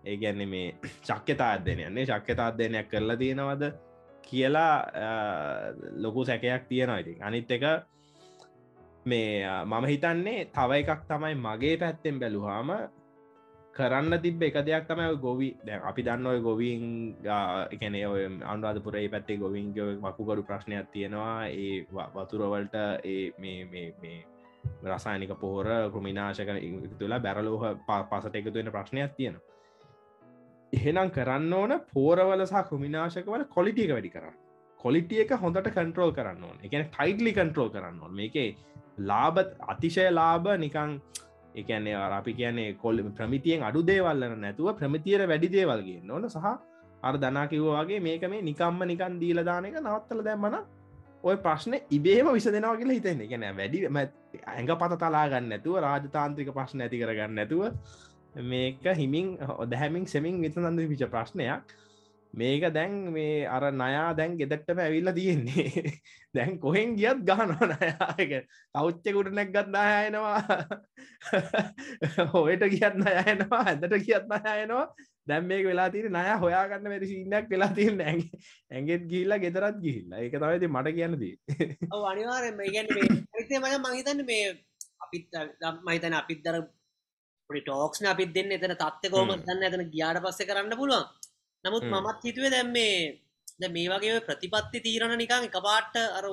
[0.06, 0.68] ඒ ගැන්න මේ
[1.04, 3.64] චක්්‍යතා අධ්‍යනයන්නේ ශක්්‍යතා අධ්‍යනයක් කරලා තියෙනවද?
[4.24, 4.74] කියලා
[5.98, 7.22] ලොකු සැකයක් තියෙනවා ඉතින්.
[7.22, 7.64] අනිත් එක
[9.06, 12.70] මේ මම හිතන්නේ තව එකක් තමයි මගේ පැත්තෙන් බැලුහාම
[13.74, 15.50] කරන්න තිබ එක දෙයක් තමයි ගොවි.
[15.62, 16.84] දැ අපි දන්න ඔය ගොවින්
[17.72, 21.48] එකන ඔය අන්වාදපුරේ පැත්තේ ගොවින්ග වකුගඩු ප්‍රශ්නයක් තියෙනවා.
[21.48, 21.86] ඒ
[22.16, 24.18] වතුරවලට ඒ මේ
[24.86, 26.50] රසායනික පෝර කෘමිනාශක
[27.00, 27.64] තුලා බැරලෝහ
[28.10, 29.44] පසට එකතුවෙන ප්‍රශ්නයක් තියෙනවා.
[30.74, 34.45] එහෙනම් කරන්න ඕන පෝරවල සහ කෘමිනාශකවල කොලිටියක වැඩි කරන්න.
[34.80, 36.58] කොලිටිය එක හොඳට කන්ට්‍රෝල් කරන්න ඕන.
[36.66, 38.14] එකන ටයිටලි කන්ට්‍රෝල් කරන්න ඕන.
[38.22, 38.50] මේකේ
[39.10, 39.38] ලාබ
[39.74, 40.96] අතිශය ලාභ නිකං
[41.56, 46.48] එකන්නේ අපි කියන්නේ කොල් ප්‍රමිතියෙන් අඩු දේවල්ලන නැතුව ප්‍රමිතියට වැඩි දේවල්ගේ නොන සහ
[47.08, 50.58] අර දනා කිව්වාගේ මේක මේ නිකම්ම නිකන් දීලදානක නවත්තල දැම්මන
[51.24, 53.28] ඔය ප්‍රශ්න ඉබේම විස දෙනවා කියලා හිතන්නේ.
[53.32, 53.80] ගැන වැඩි
[54.52, 57.64] ඇඟ පත තලාගන්න නැතුව රාජතාන්ත්‍රික ප්‍රශ්න ඇති කරගන්න නැතුව
[58.52, 59.28] මේක හිමින්
[59.64, 61.76] ඔදහැමින් සෙමින් විතනන්ද පිච ප්‍රශ්නයක්.
[62.36, 65.66] මේක දැන් මේ අර නයා දැන් ගෙදට්ටම ඇවිල්ල තියෙන්නේ.
[66.36, 68.32] දැන් කොහෙන් ගියත් ගහනවා නයාක
[68.76, 70.40] කෞච්චකුට නැක්ගත් නායනවා
[72.34, 74.86] හොයට කියන්න අයනවා ඇදට කියත් අයනවා
[75.28, 78.16] දැම් මේක වෙලා තිර නය හොයාගන්න වැරි සිීනයක් වෙලා තිරන්න ඇ
[78.72, 80.20] ඇගෙත් ගිල්ලා ගෙදරත් ගිහිල්ලා.
[80.20, 81.34] එක තමයිති මට කියන්නදී
[82.06, 84.50] අනිවාරෙන් ගැන මය මහිතන්න මේ
[85.06, 85.40] අපිත්
[85.84, 86.60] මහිතන අපිත් දර
[87.50, 88.52] පොඩි ටෝක්ෂන අපිත් දෙන්න.
[88.52, 89.64] එතන තත්ත කෝම දන්න?
[89.64, 91.08] ඇතන ගියාට පස්ස කරන්න පුළුවන්
[91.66, 92.98] නමුත් මමත් හිතුවේ දැම් මේ
[93.60, 96.26] ද මේ වගේ ප්‍රතිපත්ති තීරණ නිකං එක පාට්ට අර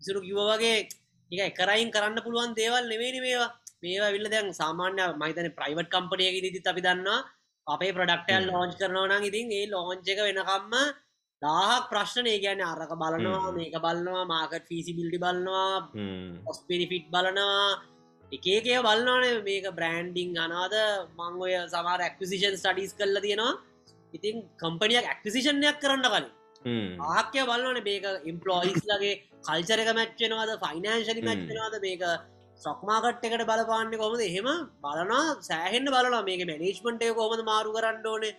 [0.00, 0.74] ඉසුරු කිව වගේ
[1.30, 3.50] එක එකරයින් කරන්න පුළුවන් දේවල් නෙවෙනි මේවා.
[3.82, 7.20] මේවා විල්ල දැන් සාමාන්‍ය මහිතන ප්‍රයිවට් කම්පනයක දිත් අපි දන්නවා.
[7.66, 10.74] අපේ ප්‍රඩක්ටල් ලෝංච් කරනවන ඉතින් ඒ ලෝංච එක වෙනකම්ම
[11.42, 15.74] දාහක් ප්‍රශ්නය ගැන අරක බලනවා මේක බලනවා මාකට් ෆිසි බිල්ඩි බලනවා.
[16.50, 17.68] ඔස්පිරිෆිට් බලනවා
[18.32, 20.74] එකේකය බලන්නන මේක බ්‍රෑන්ඩිං අනාද
[21.18, 23.52] මං ඔය සමාර ඇක්විසිෂන් ස්ටඩිස් කල්ල තියෙනවා
[24.14, 26.26] ඉතින් කම්පනියක් ඇක්විසිෂන්යක් කරන්න කලින්.
[27.10, 29.14] ආක්‍ය බලවන මේක ඉම්පලෝයිස් ලගේ
[29.46, 32.02] කල්චරක මැච්චෙනවාද ෆයිනන්ශලි මැච්චෙනවාද මේක
[32.60, 34.48] සොක්මාකට් එකට බලපාන්න කොමද එහෙම
[34.84, 38.32] බලනා සෑහෙන්න්න බලලා මේක මැනේජ්මන්ටය කොමද මාරු කරන්න ඕනේ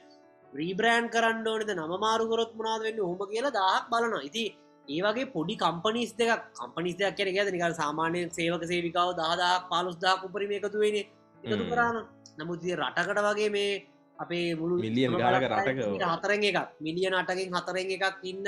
[0.53, 4.23] රීබ්‍රෑන්් කරන්න ඕනෙද නම මාරුකරොත් මනාද වෙන්න හොම කියලා දහක් බලනවා.
[4.29, 4.43] ඉති
[4.87, 10.51] ඒවගේ පොඩි කම්පනිස් දෙක කම්පනිස් දෙයක් කියන ගැද නිකල් සාමාන්‍ය සේවක සේවිකාව දහදක් පාලුස්දා උපරිම
[10.57, 11.97] එකතු වෙන එකතු කරන්න
[12.39, 13.71] නමුත්තිය රටකට වගේ මේ
[14.19, 15.79] අපේ මුළු මිලියන් ගාලක රටක
[16.13, 16.59] හතරෙන් එකක්.
[16.81, 18.47] මිලියන අටකින් හතරෙන් එකක් ඉන්න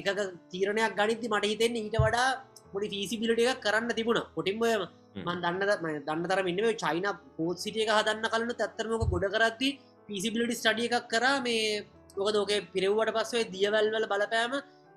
[0.00, 0.08] එක
[0.52, 2.28] තීරණයක් ගනිති මට හිතෙන්නේ ඊට වඩා
[2.72, 4.22] පොඩි ෆිසිබිලිට එක කරන්න තිබුණ.
[4.36, 5.60] පොටින්බයම මන් දන්න
[6.06, 7.06] දන්න තර මෙන්න චයින
[7.36, 9.68] පෝත් සිටියක හදන්න කලනු ඇත්තරමක ගොඩ කරත්ති
[10.08, 11.24] පිසිබිලිටි ස්ටඩිය එකක් කර.
[11.46, 11.84] මේ
[12.16, 14.52] ඔක දෝක පිරව්වට පස්සේ දියවැල්වල බලපෑම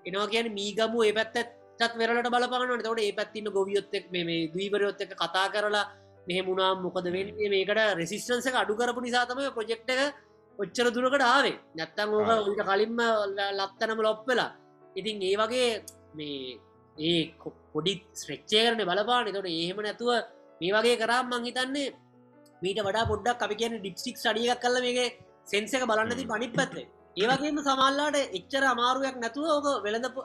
[0.05, 5.47] එනවා කියන මීගමු ඒ පැත්තත් වෙරලට බලපාන තවට ඒ පැත්තින්න ගොවියොත්තෙක් මේ දීවරයොත් එක කතා
[5.53, 5.85] කරලා
[6.29, 7.49] මෙහ මුණම් මොකද වෙන්නේ?
[7.49, 10.01] මේකට රෙසිස්ටන්ස එක අඩු කරපු නිසාතම ප්‍රජෙක්් එක
[10.59, 11.55] ඔච්චර දුරකට ආවේ.
[11.75, 12.99] නැත්තං ඕක උට කලින්ම
[13.59, 14.51] ලත්තනම ලොප්වෙලා
[14.95, 15.69] ඉතින් ඒ වගේ
[16.13, 16.57] මේ
[16.97, 17.21] ඒ
[17.73, 19.33] පොඩි ස්ත්‍රච්චය කරන බලපාන.
[19.33, 20.11] තොට ඒහෙම නැතුව
[20.61, 21.89] මේ වගේ කරම් මං හිතන්නේ
[22.61, 25.09] මීට වඩා පොඩ්ඩක් අපි කියන ඩිප්සික් සඩියක් කල මේගේ
[25.45, 30.21] සෙන්සක බලන්නති පනිත් පැත්තේ ඒවගේම සමල්ලාට එච්චර අමාරුවක් නැතුව ඕක වෙළඳපු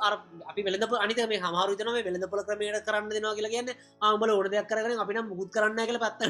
[0.49, 3.71] අපි වෙළඳප අනිත මේ හමාරුතන මේ වෙළඳපොල ක්‍රමයට කරන්න දෙනවා කියලා කියන්න
[4.03, 6.21] ආමල ඕන දෙයක් කරන අපිට මුත් කරන්න කියල පත්ත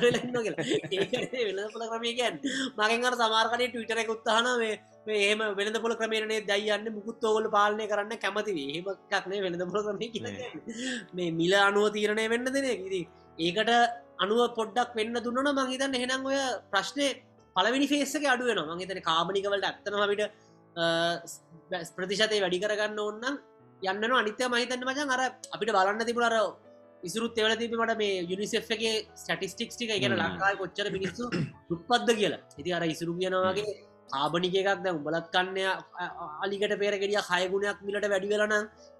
[1.40, 2.38] වෙළඳපොල ක්‍රමය කියන්
[2.78, 9.44] මගෙන්ගර සමාර්කනය ටවිටර උත්තාන මේ ඒම වෙළඳපොල ක්‍රමේණය දයියන්න මුකුත් ඕවල පාලනය කරන්න කැමති ඒමක්නේ
[9.44, 10.24] වෙළඳපොල ක්‍රමය කිය
[11.12, 13.02] මේ මිල අනුව තීරණය වෙන්න දෙන ඉති
[13.40, 13.76] ඒකට
[14.18, 17.08] අනුව පොඩ්ඩක් වෙන්න දුන්නන මංහිතන්න හෙනම් ඔය ප්‍රශ්නය
[17.56, 20.22] පලවිනි ෆේසක අඩුවෙන මහිතන කාබනිකවලට ඇත්තනමට
[21.96, 23.24] ප්‍රතිශතය වැඩි කරගන්න ඔන්න
[23.82, 26.36] යන්න අනිත්‍ය මහිතන්න මචන් අර අපිට බලන්න තිබුණර
[27.02, 29.90] ඉසුරුත් එවල තිබීමට මේ යුනිසෙෆ්ගේ ස්ටටිස්ටික්ස් ටික.
[29.92, 31.24] ඉගෙන ලංකායි කොච්චර මිනිස්සු
[31.70, 32.40] දුප්පද්ද කියලා.
[32.58, 33.74] ඉති අර ඉසුරු කියනවාගේ
[34.10, 35.58] කාබනික එකක් දැ උඹලත් කන්න
[36.42, 38.54] අලිකට පේරගෙඩිය හයගුණයක් මිලට වැඩි වෙලන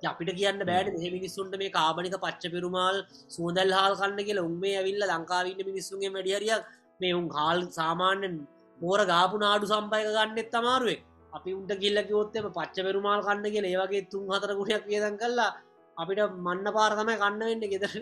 [0.04, 5.06] අපිට කියන්න බෑඩ මේ මිනිස්සුන්ට මේ කාබනික පච්ච පෙරුමල් සූදල් හාල් කන්න කියල උන්මේ ඇවිල්ල
[5.08, 8.46] ලංකාවන්න මිනිස්සුන්ගේ වැඩියරියක් මේ උන් හාල් සාමාන්‍යෙන්
[8.80, 11.02] මෝර ගාපු නාඩු සම්පයක ගන්නෙත් තමාරුවේ
[11.33, 15.54] අපි උන්ට කිල්ල කිවොත්තම පච්ච පෙරුමාල් කන්න කියල ඒවගේ තුන් හතර ගුණයක් වියදන් කල්ලා
[15.96, 17.90] අපිට මන්න පාරතම කන්න වෙන්න ගෙදර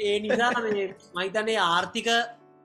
[0.00, 0.52] ඒ නිසා
[1.14, 2.06] මහිතන්නේ ආර්ථික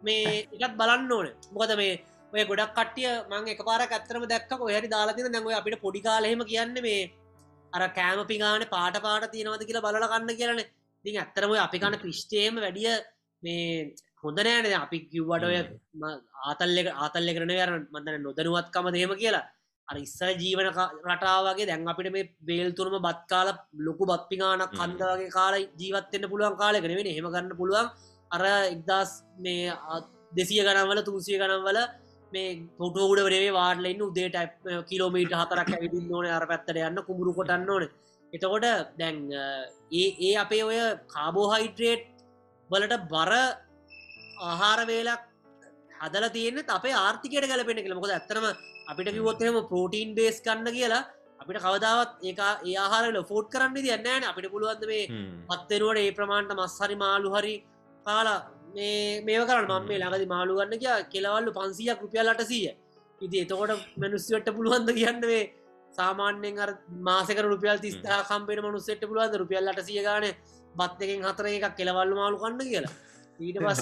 [0.04, 1.28] මේ එකත් බලන්න ඕන.
[1.52, 6.02] මොකද මේ ඔය ගොඩක් කටිය මං එක පාර ඇත්තරම දැක්ක ඔහරි දාලාතින දැන්ව අපිට පොඩි
[6.02, 7.12] කාලහෙම කියන්න මේ
[7.74, 10.77] අර කෑම පිගාන පාට පාට තියෙනවද කියලා බලල කන්න කියලන.
[11.08, 12.96] ති ඇත්තරම අපි කන්න පිෂ්ටේම වැඩිය
[13.44, 13.68] මේ
[14.24, 15.58] හොඳ නෑන අපි කිව්වට ඔය
[16.50, 19.46] ආතල්ලෙක ආතල්ල කරන යර මදන නොදනුවත්කම දේම කියලා.
[19.88, 20.68] අර ඉස්සර ජීවන
[21.12, 23.50] රටාවගේ දැන් අපිට මේ බේල් තුරම බත් කාල
[23.88, 27.88] ලොකු බත්පිගානක් කන්දගේ කාල ජීවත්තෙන්න්න පුළුවන් කාලෙකෙනෙවෙන හෙම ගන්න පුළුවන්.
[28.32, 28.42] අර
[28.74, 29.12] එක්දස්
[29.46, 29.72] මේ
[30.38, 31.80] දෙසිය ගනන්වල තුන්සිය ගනන්වල
[32.34, 34.38] මේ පොටෝඩ වරේ වාඩලන්න උදේට
[34.90, 37.88] කිලෝමීට හතරක් ඇවිදින්න ඕන අර පැත්තට යන්න කුමරු කොටන්න ඕන
[38.34, 38.68] එතකොට
[39.00, 39.18] දැන්
[39.94, 42.06] ඒ ඒ අපේ ඔය කාබෝහයිඩ්‍රේට්
[42.70, 43.32] වලට බර
[44.42, 45.22] ආහාර වේලක්
[46.02, 47.96] හදල තියන්න අපේ ආර්ථිකයට ගැලපෙන කියල.
[47.96, 48.48] මොකද ඇතරම
[48.88, 51.04] අපිට කිවොත්තම පෝටීන් බේස් කන්න කියලා
[51.42, 55.04] අපිට කවදාවත් ඒ ආහාරල ෆෝට් කරන්න දියන්නෑන අපිට පුළුවන්ද මේ
[55.50, 57.56] පත්වෙනුවට ඒ ප්‍රමාණ්ට මස්සරි මාලු හරි
[58.06, 58.40] කාලා
[58.76, 59.72] මේ කරන්න.
[59.72, 62.76] මම මේ ළඟදි මාළුගන්න කිය කෙලවල්ලු පන්සියක් රුපියල් අටසීය.
[63.22, 65.44] ඉති එතකොට මනුස්්‍යවට පුළුවන්ද කියන්න වේ
[65.94, 66.72] සාමාන්‍යෙන් අර
[67.02, 70.26] මාසක රුපියල් තිස්ථා කම්පෙන මනුස්සෙට පුළුවන්ද රුපියල් අටසිය ගාන
[70.76, 72.94] බත් එකෙන් හතර එකක් කෙලවල්ල මාලු කන්න කියලා.
[73.40, 73.80] ඊට පස්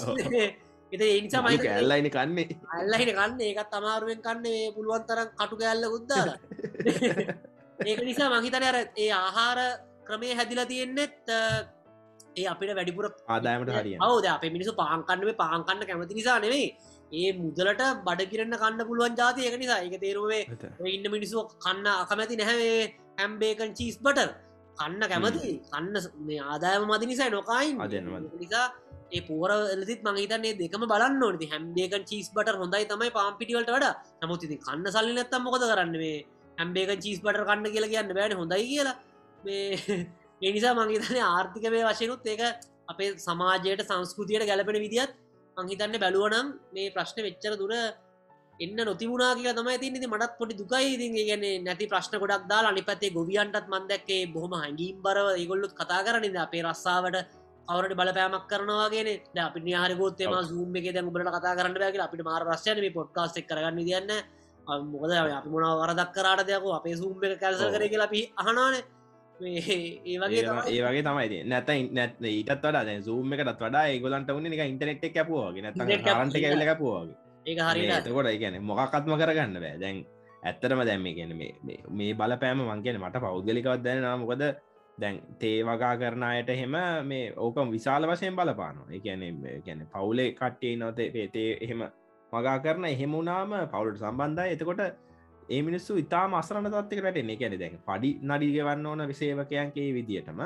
[0.92, 2.48] එත ඒනිසා මයි කැල්ලයින කන්නේ.
[2.74, 6.30] අල්ලහිට කන්න ඒකත් අමාරුවෙන් කන්නේ පුළුවන් තරම් කටු කැල්ල උද්දාල
[7.90, 9.60] ඒක නිසා මහිතන අර ඒ ආහාර
[10.06, 11.32] ක්‍රමය හැදිලා තියෙන්නෙත්
[12.36, 16.68] ඒ අපිට වැඩිපුර ආදායමට හරිය අවද අප මිනිසු පාංකන්නේ පාංකන්න කැමති නිසා නෙවෙයි
[17.12, 19.80] ඒ මුදලට බඩ කිරන්න කන්න පුළුවන් ජාති එක නිසා.
[19.80, 20.44] එක තේරුවේ
[20.88, 22.82] ඉන්න මිනිස්සු කන්න අකමැති නැහැවේ
[23.20, 24.30] හැම්බේකන් චීස් බට
[24.78, 25.62] කන්න කැමති.
[25.72, 25.96] කන්න
[26.28, 27.78] මේ ආදායම මති නිසා නොකයින්
[28.40, 28.66] නිසා
[29.12, 33.94] ඒ පෝරලතිත් මහිතන්නේ දෙකම බලන්න ඕනති හැම්බේකන් චීස් බට හොඳයි තමයි පාම්පිටිවලට වඩ.
[34.22, 35.96] නමුත්ති කන්න සල්ලි නැත්තම් මොකද කරන්න?
[35.96, 36.26] මේ
[36.58, 38.38] හැම්බේක චීස් බට කන්න කියලා කියන්න බෑන.
[38.42, 38.96] හොඳයි කියලා.
[39.44, 40.08] මේ
[40.50, 42.42] එනිසා මංහිතන ආර්ථිකමය වශයනුත් ඒක
[42.88, 45.14] අපේ සමාජයට සංස්කෘතියට ගැලපෙන විදිත්
[45.58, 47.74] මංහිතන්න බැලුවනම් මේ ප්‍රශ්න වෙච්චර දුර
[48.60, 50.88] එන්න නොතිබුණනා කියලා තමයි ති ති මටත් පොඩි දුකයි.
[50.96, 56.02] ඉති ගැන නැති ප්‍රශ්න ගොඩක් දාලා අනි පත්තේ ගොවියන්ටත් මන්දැක්කේ බොහොම හැඟීම් බරව ඒගොල්ලුත් කතා
[56.06, 57.18] කරනිද අපේ රස්සාාවට
[57.68, 62.80] අවරට බලපෑමක් කරනවාගෙන අපි හරගොත්තම සූම් එක දැ බල කතා කරන්න බැගල අපිට මාර ප්‍රශ්යන
[62.80, 64.12] මේ පොඩ්කාස් එක් කරගන්න දියන්න
[64.86, 68.84] මොකද අපි මොන වරදක් කරට දෙයක අපේ සූම් එක කැල්ස කර කියලා අපි අහනානේ
[70.08, 71.44] ඒ වගේ තමයි.
[71.44, 75.76] නැත නැත් ඊටත් වඩා දැ සූම එකටත් වඩා ඒගොලන්ට වන්න එක ඉන්ටනෙට් එක කැපුවගේ නැත
[75.76, 77.82] රන්ට කැල කැපුවගේ ඒ හරි.
[78.10, 79.76] කොට ගැන මොකක්ත්ම කරගන්න බෑ.
[79.78, 80.06] දැන්
[80.44, 84.44] ඇත්තරම දැම්ම ගැන මේ බලපෑම මංගෙන මට පෞද්ගලිකවත් දැන මොකද
[84.98, 88.90] දැන් තේ වගා කරනායට හෙම මේ ඕකම් විශාල වශයෙන් බලපානවා.
[88.92, 89.22] එකැන
[89.66, 91.84] ගැන පවුලේ කට්ටේ නොතේ පේතේ එහෙම
[92.32, 94.48] වගා කරන එහෙමුණාම පවුලට සම්බන්ධය.
[94.50, 94.82] එතකොට
[95.50, 100.40] ඒ මිනිස්සු ඉතා මසරන තත්ක රටෙන එකැන දැන් පඩි නඩිගවන්න ඕන විසේවකයන්ගේ විදිටම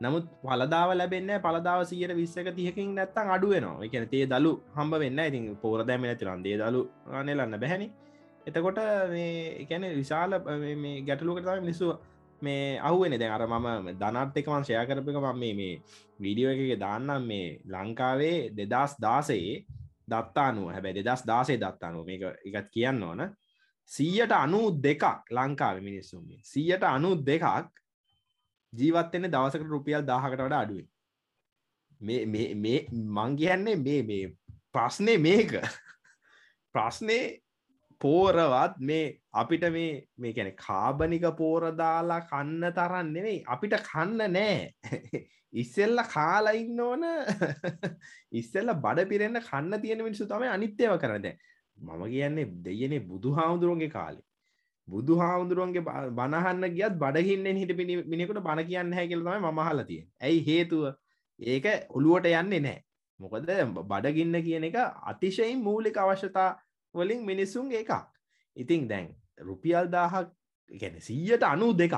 [0.00, 5.46] නමුත් පලදාව ලැබෙන්න පලදාව සියට විස්සක තියකින් නැත්තන් අඩුවනවා එකන තේ දලු හම්බ වෙන්න ඉතින්
[5.56, 7.88] පෝර දැම ඇතිරන් දේ දලු අනෙලන්න බැහැනි.
[8.46, 9.30] එතකොට මේ
[9.62, 10.36] එකැන විශාල
[10.76, 11.88] මේ ගැටලුකටම මිනිස්සු
[12.42, 15.80] මේ අහුවෙන දැන් අර මම දනත් එකමන් ෂය කරපක මම මේ
[16.20, 19.64] වීඩියෝ එක දාන්නම් මේ ලංකාවේ දෙදස් දාසයේ
[20.06, 20.68] දත්තානුව.
[20.70, 22.04] හැබැ දෙදස් දාසේ දත්තානුව.
[22.04, 23.20] මේක එකත් කියන්න ඕන.
[23.88, 27.46] සීයට අනු දෙකක් ලංකාව මිනිස්සුන්ගේ සීයට අනු දෙකක්
[28.72, 30.88] ජීවත්වෙන්නේ දවසකට රුපියල් දාහකට වඩ අඩුවේ
[32.00, 34.36] මේ මං කියන්නේ මේ මේ
[34.72, 35.52] ප්‍රශ්නය මේක.
[36.74, 37.40] ප්‍රශ්නය
[38.00, 44.74] පෝරවත් මේ අපිට මේ මේ කැන කාබනික පෝරදාලා කන්න තරන්න නෙවෙයි අපිට කන්න නෑ.
[45.54, 47.04] ඉස්සෙල්ල කාලයින්න ඕන.
[48.40, 51.32] ඉස්සෙල්ල බඩ පිරෙන්න්න කන්න තියෙන මිනිසු තමයි අනිත්‍යව කරද
[51.78, 54.24] මම කියන්නේ දෙයනේ බුදු හාමුදුරුවන්ගේ කාලේ
[54.88, 57.72] බුදු හාමුදුරුවන්ගේ බණහන්න ගියත් බඩහින්න හිට
[58.06, 60.84] මිනිකුට බණ කියන්න හැකිලතම මහලතිය ඇයි හේතුව?
[61.40, 62.78] ඒක ඔළුවට යන්නේ නෑ
[63.20, 63.50] මොකද
[63.84, 66.50] බඩගින්න කියන එක අතිශයින් මූලික අවශ්‍යතා
[66.94, 67.92] වලින් මිනිස්සුන් එකක්.
[68.56, 69.08] ඉතිං දැන්
[69.38, 70.30] රුපියල් දාහක්
[70.70, 71.94] ගැන සීයට අනු දෙකක්.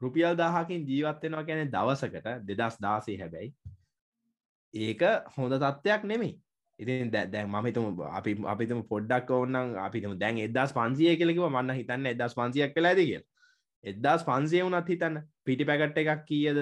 [0.00, 3.54] රුපියල් දාහකින් ජීවත්වෙනවා ගැන දවසකට දෙදස් දාසේ හැබැයි.
[4.74, 5.02] ඒක
[5.36, 6.34] හොඳ තත්ත්වයක් නෙමෙයි.
[6.78, 12.34] ඉතින් දැන් මහිතම අපි අපිතම පොඩ්ඩක් ඕන්නම් අපිතම දැන් එදස් පන්සිය කෙලෙකිව මන්න හිතන්න එදස්
[12.34, 13.18] පන්සියක් කලාද කිය
[13.84, 16.58] එදස් පන්සිය වුනත් හිතන්න පිටි පැකට්ට එකක් කියද?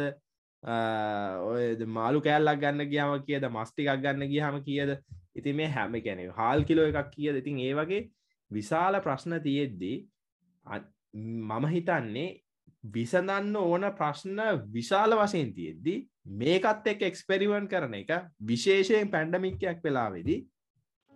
[1.43, 3.45] ඔය මාළු කෑල්ලක් ගන්න ගියාම කියද?
[3.51, 4.97] මස්ටිකක් ගන්න ගියහම කියද?
[5.35, 7.37] ඉති මේ හැම කැනෙ හාල් කිලෝ එකක් කියද?
[7.37, 8.03] ඉතින් ඒ වගේ
[8.51, 9.97] විශාල ප්‍රශ්න තියෙද්දී
[11.15, 12.29] මම හිතන්නේ
[12.89, 14.41] විසඳන්න ඕන ප්‍රශ්න
[14.73, 18.11] විශාල වශයෙන් තියෙද්දී මේකත් එක් එක්ස්පෙරිවන් කරන එක.
[18.43, 20.45] විශේෂයෙන් පැන්ඩමික්කයක් වෙලාවෙදි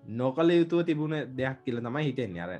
[0.04, 2.42] නොකළ යුතුව තිබුණ දෙයක් කියල තමයි හිතෙන්නේ.
[2.42, 2.52] අර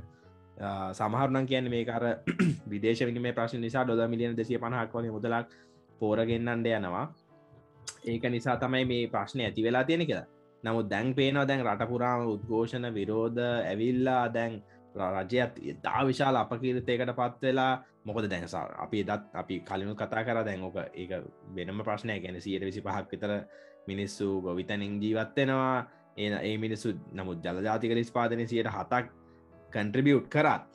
[0.92, 2.22] සමහරනන් කියන්න මේ අර
[2.70, 5.54] විදේශ විනිම ප්‍රශ්න නිසා ඩොද මිලියන දෙසිය පහක් වගේ මුදලක්
[6.00, 7.06] පෝරගෙන්න්නන්ඩ යනවා.
[8.04, 10.26] ඒක නිසා තමයි මේ ප්‍රශ්නය ඇති වෙලා තියෙන කියලා.
[10.64, 14.62] නමුත් දැන් පේනවා දැන් රටපුරාම උද්ඝෝෂණ විරෝධ ඇවිල්ලා දැන්
[14.94, 20.62] රජයත් ඉතා විශාල අපකීර්තයකට පත් වෙලා මොකද දැන්සා අපි දත් අපි කලිනු කතා කර දැන්
[20.62, 21.12] ඕක ඒක
[21.54, 23.32] වෙනම ප්‍රශ්නය ගැන සියට විසි පහක් විතර
[23.86, 29.06] මිනිස්සු ගොවිතනින් ජීවත්වෙනවා ඒ ඒ මිනිස්සු නමුත් ජලජාතික නිස්පාදනය සියට හතක්
[29.70, 30.66] කන්ට්‍රිබියුට් කරත්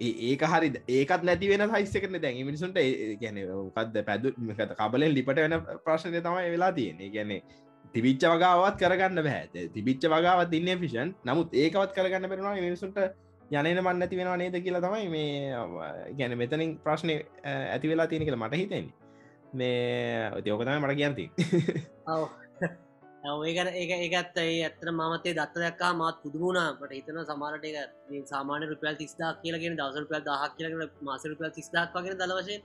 [0.00, 2.42] ඒක හරි ඒකත් නැති වෙන හයිස්සකන දැන්.
[2.42, 2.78] මිනිසුන්ට
[3.20, 3.38] ගැන
[3.72, 4.32] කද පැදු
[4.74, 7.10] කබලෙන් ලිපට වෙන ප්‍රශ්නය තමයි වෙලා තියෙන්නේ.
[7.10, 7.42] ගැන්නේ
[7.94, 12.98] තිබිච්ච වගාවත් කරගන්න බැහැ තිබිච්ච වගාවත් ඉන්න ෆිෂන් නමුත් ඒකවත් කරගන්න පෙරවා මිනිසුන්ට
[13.50, 15.52] යනන මන් නැති වෙනවා නේද කියලා තමයි මේ
[16.18, 18.94] ගැන මෙතනින් ප්‍රශ්නය ඇති වෙලා තියෙන කියලා මට හිතෙන්නේ.
[19.52, 21.24] මේ ඔතියෝකතම මට කියන්ති
[23.26, 28.96] ඒකන ඒ ඒකත් ඒ ඇත්තන මතේ දත්ත දක්කා මත් පුදුමුණට හිතන සමාරට එක සාමාන රුපියල්
[28.96, 32.56] තිස්දා කියලගෙන දවසර පියල් දහක් කියලගෙන මාස රුපියල් තිස්දාක් වගෙන දලවශය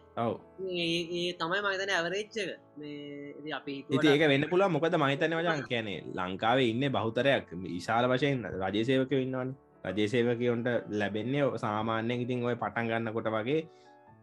[0.75, 2.37] ඒ තමයි මහිතන ඇවරේච්චක
[2.77, 7.47] මේ අපි ඒක වෙන්න පුලා මොකද මහිතන වජන් කියනේ ලංකාවේ ඉන්න බහුතරයක්.
[7.73, 13.61] ඉශාල වශයෙන් රජසේවක ඉන්නවන්නේ රජේසේවකයොන්ට ලැබෙන්නේ සාමාන්‍යයෙන් ඉතින් ඔය පටන් ගන්න කොට වගේ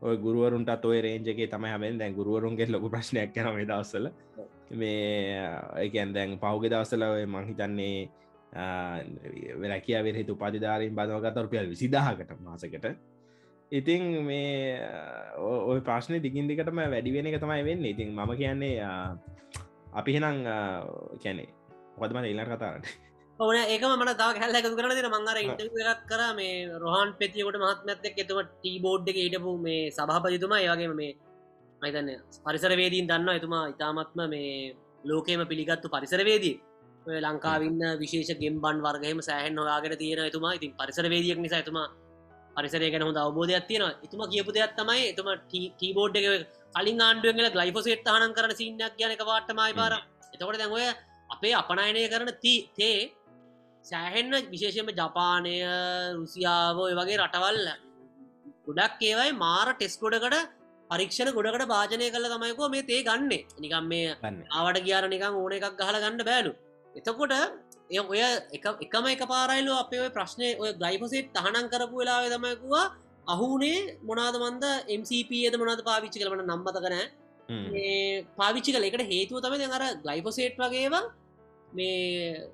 [0.03, 4.07] ඔය ගුරුවරුන්ට ඔය රේජගේ තම හැමෙන් දැන් ගුරුවරුන්ගේ ලොක ප්‍රශ්නයක් යන මේ දවස්සල
[4.73, 5.45] මේ
[5.85, 8.09] එකන් දැන් පහුගෙ දවස්සල ඔය මංහිතන්නේ
[9.57, 12.87] වෙලකිය වෙරහිතු පතිධාරින් බදවගත රුපියල් විසිදාහකට මාසකට.
[13.73, 14.81] ඉතිං මේ
[15.39, 17.85] ඔය ප්‍රශ්නය දිගින් දිකටම වැඩි වෙන එක තමයි වෙන්න.
[17.85, 18.81] ඉතින් මම කියන්නේ
[19.93, 20.45] අපි හෙනං
[21.23, 21.45] කැනෙ
[21.99, 23.10] පොදම ඉල්ලට කතාරට
[23.41, 27.57] ඕන ඒක මට තා හැල්ල එකතු කරන දෙන මංගර ඉට එකක් කර මේ රොහන් පෙතියකොට
[27.59, 31.13] මහත්මඇත්තක් එතුම ටීබෝඩ් එක හිටපු මේ සභහපතිතුමා ඒවගේ මේ
[31.83, 32.11] මයිතන්න
[32.45, 34.51] පරිසරවේදීන් දන්න එතුමා ඉතාමත්ම මේ
[35.05, 36.57] ලෝකේම පිළිගත්තු පරිසරවේදී
[37.19, 40.53] ලංකාවින්න විශේෂ ගෙම්බන් වර්ගහම සෑහන් නොයාගෙන තියෙන එතුමා.
[40.53, 41.89] ඉතින් පරිසරවේදියක් නිසා එතුමා
[42.57, 46.27] පරිසරය ගැන හොඳ අවබෝධයක් තියෙන එතුම කියපු දෙයක් තමයි එතුම ටීබෝඩ් එක
[46.75, 49.93] කලින් ආණ්ඩුවෙන්ගල ගලයිපොසේට් හනන් කරන සින්නක් ගැන එක වාටමයි පාර
[50.35, 50.87] එතකොට දැන්ඔය
[51.31, 52.95] අපේ අපනයනය කරන තේ
[53.85, 55.55] සෑහෙන්න විශේෂම ජපානය
[56.15, 57.69] රුසියාව ඔය වගේ රටවල්ල.
[58.67, 60.37] ගොඩක් ඒවයි මාර ටෙස්කොඩකට
[60.91, 63.33] පරීක්ෂණ ගොඩකට භාජනය කල තමයිකෝ මේ තේ ගන්න.
[63.59, 64.17] නිකම් මේ
[64.51, 66.53] ආවට ගියාර නිකම් ඕන එකක් ගහල ගන්න බෑලු.
[66.95, 67.33] එතකොට
[67.91, 68.21] එය ඔය
[68.57, 72.87] එකම එක පාරයිලු අපේ ඔය ප්‍රශ්නය ඔය ගයිපසෙත් තහනන් කරපු වෙලාව තමයකුවා
[73.27, 74.65] අහුනේ මොනාද මන්ද
[74.99, 76.97] MCPද මොනාද පාවිච්චි කලමට නම්බතකන
[78.37, 81.05] පාවිච්චි කල එකට හේතුව තම අර ගයිපොසේට් වගේවා
[81.73, 82.51] මේ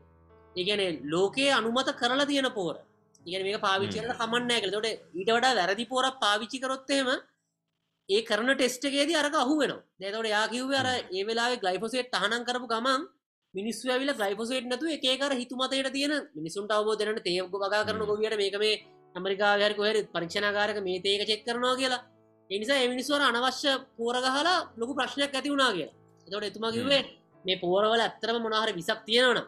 [0.57, 2.77] ඒගැන ලෝකයේ අනුමත කරලා තියෙන පෝර.
[3.25, 7.09] ඉගෙන මේ පාවිච්චිට කමන්නෑ කළ තොට ඊට වඩා වැරදි පෝර පාවිච්චි කරොත්තේම
[8.09, 13.03] ඒ කරන ටෙස්ටගේද අරක අහුවෙන දැතවට යාකිව අර ඒ වෙලා ගලයිපොසේට් තහනන් කරපු ගමන්
[13.55, 18.75] මිනිස් ඇවිල ගලයිපොසේට් නතු එකකර හිතුමතයට තියෙන මිනිසුන්ට අවබෝධනට තේක වගා කරන ගොවියට මේක මේ
[19.14, 22.03] ඇමරිකාහර කොහර පරීක්ෂණකාරක මේ තේක චෙක් කරනවා කියලා.
[22.51, 25.95] එනිසා එමිනිස්වර අනවශ්‍ය පෝරගහලා ලොකු ප්‍රශ්නයක් ඇති වුණා කියලා.
[26.27, 27.03] තොට එතුමා කිවේ
[27.45, 29.38] මේ පෝරවල ඇත්තරම මොනාහර විසක් තියෙනවන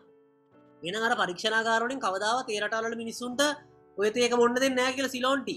[0.82, 3.42] එන අර පරීක්ෂණකාරණින් කවදාව තේරටවලට මිනිස්සුන්ට
[3.98, 5.56] ඔය ඒක බොන්න දෙන්න නෑ කියල සිලෝන්ටි.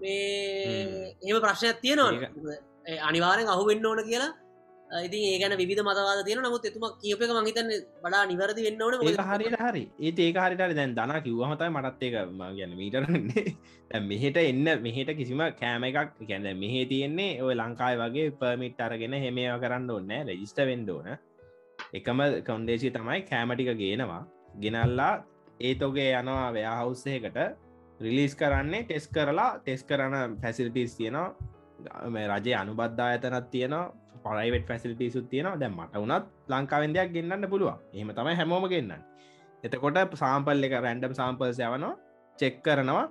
[0.00, 2.58] මේ ඒම ප්‍රශ්නයක් තියෙනවා
[3.08, 4.32] අනිවාරෙන් අහු වෙන්න ඕන කියලා.
[5.06, 7.70] ඉතින් ඒගන විධ මතවාද තියෙන නමුත් එතුම කියපක මහිතන්න
[8.04, 8.94] වඩා නිවැරදි වෙන්න ඕන.
[9.02, 9.14] ඒ
[9.62, 9.82] හරි.
[10.06, 12.14] ඒත් ඒක හරිට දැන් දන කිව්වමතයි මටත් ඒක
[12.58, 18.80] ගැන මීටරන්නේ මෙහෙට එන්න මෙහෙට කිසිම කෑම එකක් ගැන මෙහේ තියෙන්නේ ඔය ලංකායි වගේ පර්මිට්
[18.86, 21.10] අරගෙන හෙමේව කරන්න ඕන්න රෙජිස්ට වෙන්ඩෝන
[21.98, 24.22] එකම කොන්දේශී තමයි කෑමටික ගේනවා
[24.60, 25.14] ගෙනල්ලා
[25.60, 27.38] ඒතොගේ යනවා ව්‍යහවස්සයකට
[28.00, 31.34] රිලිස් කරන්නේ ටෙස් කරලා ටෙස් කරන පැසිල්ටිස් තියෙනවා.
[32.34, 33.92] රජය අනුබද්ධා ඇතනත් තියෙනවා
[34.24, 35.60] පරයිවට පැසිලිටි සුත් තියෙනවා.
[35.60, 38.92] දැ මට වනත් ලංකාවෙන් දෙයක් ගෙන්න්න පුළුව එහම තමයි හැමෝම ගෙන්න්න
[39.64, 41.94] එතකොට සාම්පල් එක රැන්ඩම් සාම්පල්ස් යවනවා
[42.38, 43.04] චෙක් කරනවා.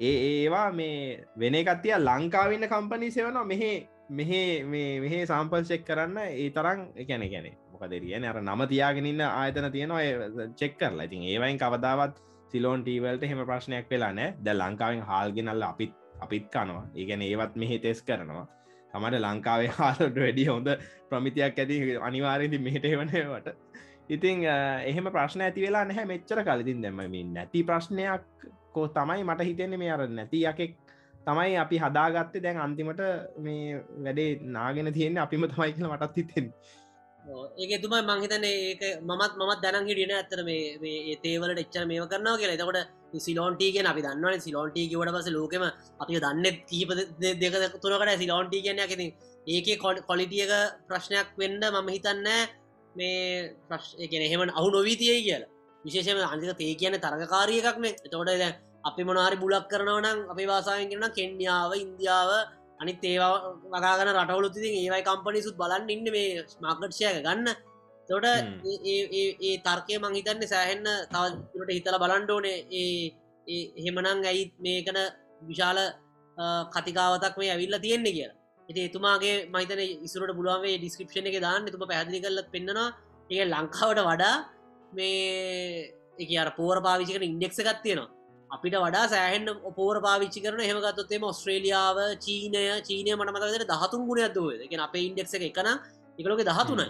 [0.00, 3.76] ඒ ඒවා මේ වෙන එකත්තිය ලංකාවන්න කම්පනී සෙවනවා මෙහේ
[4.10, 4.64] මෙහේ
[5.02, 10.48] මෙහේ සාම්පල් චෙක් කරන්න ඒ තරම් එකැන ගැනේ මොකදරිය අර නම තියාගෙනන්න ආයතන තියෙනවා.
[10.56, 11.04] චෙක් කරලා.
[11.04, 16.84] ඉතින් ඒවයින් කවදාවත් සිලෝන් ටීවල්ට හෙම ප්‍රශ්නයක් වෙලා නෑ ද ලංකාවෙන් හාල්ගෙනල්ල අපිත් අපිත් කනවා.
[16.94, 18.46] ඒගැන ඒවත් මෙහි තෙස් කරනවා.
[18.92, 20.68] තමට ලංකාවේ හාලට වැඩි හොඳ
[21.10, 23.56] ප්‍රමිතියක් ඇති අනිවාරදි මෙහට එවනවට
[24.10, 27.02] ඉතිං එහෙම ප්‍රශ්න ඇති වෙලා නැහැ මෙච්චර කලතින් දෙම
[27.34, 30.74] නැති ප්‍රශ්නයක් කෝ තමයි මට හිතෙන්නේ මේ අර නැති යකෙක්
[31.26, 32.42] තමයි අපි හදාගත්තේ.
[32.42, 33.02] දැන් අන්තිමට
[33.38, 36.52] මේ වැඩේ නාගෙන තියෙන්නේ අපිම තමයි කියල මටත් හිතෙන්
[37.58, 42.56] ඒක තුමයි මංහිතන ඒක මත් මත් දැන හිටියන ඇතර මේ තේවලට එච්චර මේ කරනවා කියලා.
[42.56, 42.78] එතකොට
[43.18, 44.40] සිලෝන්ටීගෙන අපි දන්නවන.
[44.40, 45.64] සිලෝන්ටී කිවට පස ලෝකම
[46.02, 46.90] අපි දන්න කීප
[47.42, 49.06] දෙක තුරකට සිලෝන්ටී කියන ඇති
[49.48, 49.68] ඒක
[50.08, 50.52] කොලිටියක
[50.88, 52.28] ප්‍රශ්නයක් වෙන්ඩ මම හිතන්න
[52.94, 55.50] මේ ප්‍රශ්ගෙන එහෙම අහු නොවී තිය කියලා.
[55.84, 58.44] විශේෂම අන්තික තේ කියන තරගකාරිය එකක්න එතකොට ද
[58.84, 62.30] අපි මොනාරි බුලක් කරනවනම් අපි වාසායෙන් කරන කෙන්්‍යාව ඉන්දියාව
[62.80, 63.32] අනිත් ඒවා
[63.74, 67.48] වගාගන රටවලුති ඒවයි කම්පනිසුත් බලන්න ඉන්න මේ මාකට්ෂය ගන්න.
[68.08, 68.26] තොට
[68.90, 74.98] ඒ තර්කය මංහිතන්න සෑහෙන්න තවට හිතල බලන්ඩෝනේ ඒ එහෙමනං ඇයිත් මේකන
[75.42, 75.80] විශාල
[76.74, 78.38] කතිකාවතක් මේ ඇවිල්ල තියෙන්නේ කියලා.
[78.68, 81.70] එති එතුමාගේ මහිතන ඉසුරට පුළුවන්ේ ඩිස්ක්‍රපෂණ එක දාන්න.
[81.72, 82.88] තුම පැදිලි කරල පෙන්න්නවා.
[83.30, 84.36] ඒ ලංකාවට වඩා
[84.92, 85.20] මේ
[86.22, 88.08] එක අර පෝර පාවිචිකන ඉන්ඩෙක්ස ගත්තියනවා
[88.50, 94.46] අපිට වඩා සෑහෙන් ඔපෝර පාවිච්චි කරන හෙමගත්තොත්තේම ඔස්ට්‍රේලියාව චීනය චීනය මට මතකට දහතුන් ගුණ ඇදව
[94.64, 95.68] එක අපේ ඉන්ඩෙක්ස එකන
[96.18, 96.86] එකලෝක දහතුනයි.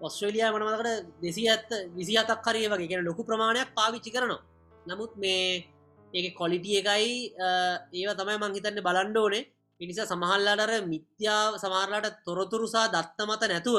[0.00, 2.88] ඔස්ට්‍රේලියයා මනමතකට දෙසි ඇත්ත විසි අතක් කරය වගේ.
[2.88, 4.42] කියෙන ලොකු ප්‍රමාණයක් පාවිච්චි කරනවා.
[4.86, 5.64] නමුත් මේ
[6.14, 7.08] ඒක කොලිටිය එකයි
[7.94, 9.46] ඒව තමයි මංහිතන්න බලන්ඩෝනේ
[9.80, 13.78] පිනිසා සමහල්ලාටර මිත්‍යාව සමාරලාට තොරතුරුසා දත්ත මත නැතුව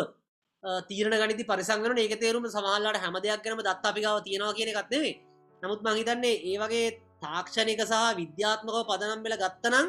[0.88, 5.15] තීරණ ගනිති පරිසංගන ඒක තේරුම සමහල්ලාට හැම දෙයක් කරම දත් අපිකාව තියෙනවා කියන එකත්නෙවේ
[5.63, 6.88] නමුත් මහිතන්නේ ඒ වගේ
[7.22, 9.88] තාක්ෂණක සහ විද්‍යාත්මකව පදනම් වෙල ගත්තනම්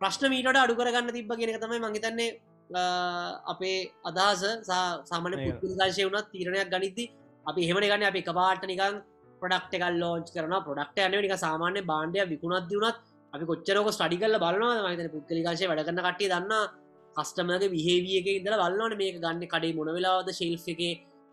[0.00, 2.30] ප්‍රශ්න මීට අඩු කරගන්න තිබ කියෙන තමයි මහිතන්නේ
[3.46, 4.42] අපේ අදහස.
[5.10, 7.04] සාමන පුද්ගල්ශය වුණත් තීරණයක් ගනිද්දි
[7.46, 9.00] අපි හෙමන ගන්න අපි කපාට නිකං
[9.42, 13.00] ප්‍රඩක්ට එකල් ලෝච් කරන ප්‍රඩක්ට යන නික සාමාන්‍ය බාණ්ඩය විකුණත් දියුණත්
[13.32, 16.54] අපි කොච්චරක ස්ටඩි කල්ල බලනවා මතන පුද්ගලිකාශය වැඩ කරන්න කට්ටිය දන්න
[17.16, 20.80] කස්ටමගේ විහේවිය එක ඉදල බලන්නවන මේක ගන්න කඩේ මොන වෙලාවද ශිල්් එක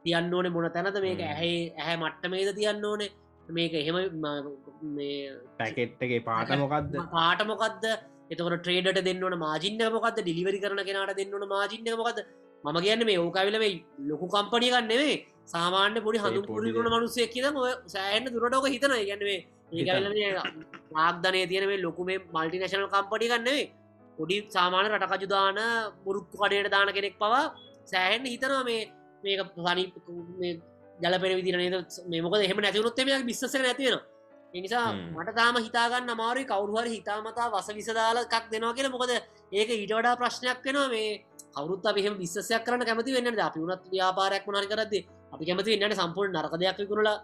[0.06, 3.10] තියන්න ඕනේ මොන තැනද මේක ඇහැ ඇහැ මට්ටමේද තියන්න ඕනේ
[3.50, 3.98] මේක එහෙම
[5.58, 7.86] පැකෙට්ගේ පාට මොකක්ද පාට මොකක්ද
[8.30, 12.20] එතකට ට්‍රේඩට දෙන්නවන මාජින්න මොකක්ද ඩිලිවරි කරන කෙනට දෙන්නවන මාජින්න මොකද
[12.64, 15.16] මම කියන්න මේ ඕකවිල මේ ලොකු කම්පනි ගන්නෙවේ
[15.48, 17.48] සාමාන්‍ය පොඩි හඳු පුරිගුණ මනුස්සය කියද
[17.88, 19.40] සෑන්න දුරටෝක හිතන ගැනවේ
[20.98, 23.66] ආගධනය තියන මේ ලොකු මේ මල්ටි නශනල් කම්පටි ගන්නෙවේ
[24.18, 25.60] පොඩි සාමාන රටකජු දාන
[26.04, 27.44] මුරුක්කු කඩයට දාන කෙනෙක් පවා
[27.86, 28.82] සෑහෙන්න්න හිතනවා මේ
[29.24, 29.84] මේක පනි
[31.00, 31.76] ජලපෙන විදිරනේද
[32.08, 34.00] මේමක එහම නැතිවුණොත් මේ බිස්සස නැතිවෙන
[34.54, 39.12] එනිසා මට තාම හිතාගන්න අමාරු කවරුහර හිතාමතා වස විසදාල එකක් දෙනවා කියෙන මොකද
[39.52, 41.10] ඒක ඊට වඩා ප්‍රශ්නයක් වෙනවා මේ
[41.56, 44.94] කවරුත් අපිහම විස්සයක් කරන කැමති වෙන්න අපි වුණත් ව්‍යාපාරයක් වුණනි කරද
[45.34, 47.18] අපි කැමති වෙන්නට සම්පූර් නරක දෙයක් විකුණලා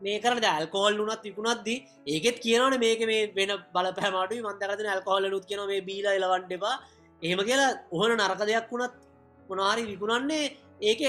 [0.00, 1.68] මේ කරන ඇල්කෝල් වුනත් විකුණත්ද
[2.06, 6.74] ඒකෙත් කියනවන මේක මේ වෙන බල පැමට මන්තරන ඇල්කෝල්ල නුත් කියන මේ බීල එලවන්ඩපා
[7.22, 8.94] එහෙම කියලා ඔහන නරක දෙයක් වුණත්
[9.48, 10.44] මොනාරි විකුණන්නේ
[10.80, 11.00] ඒක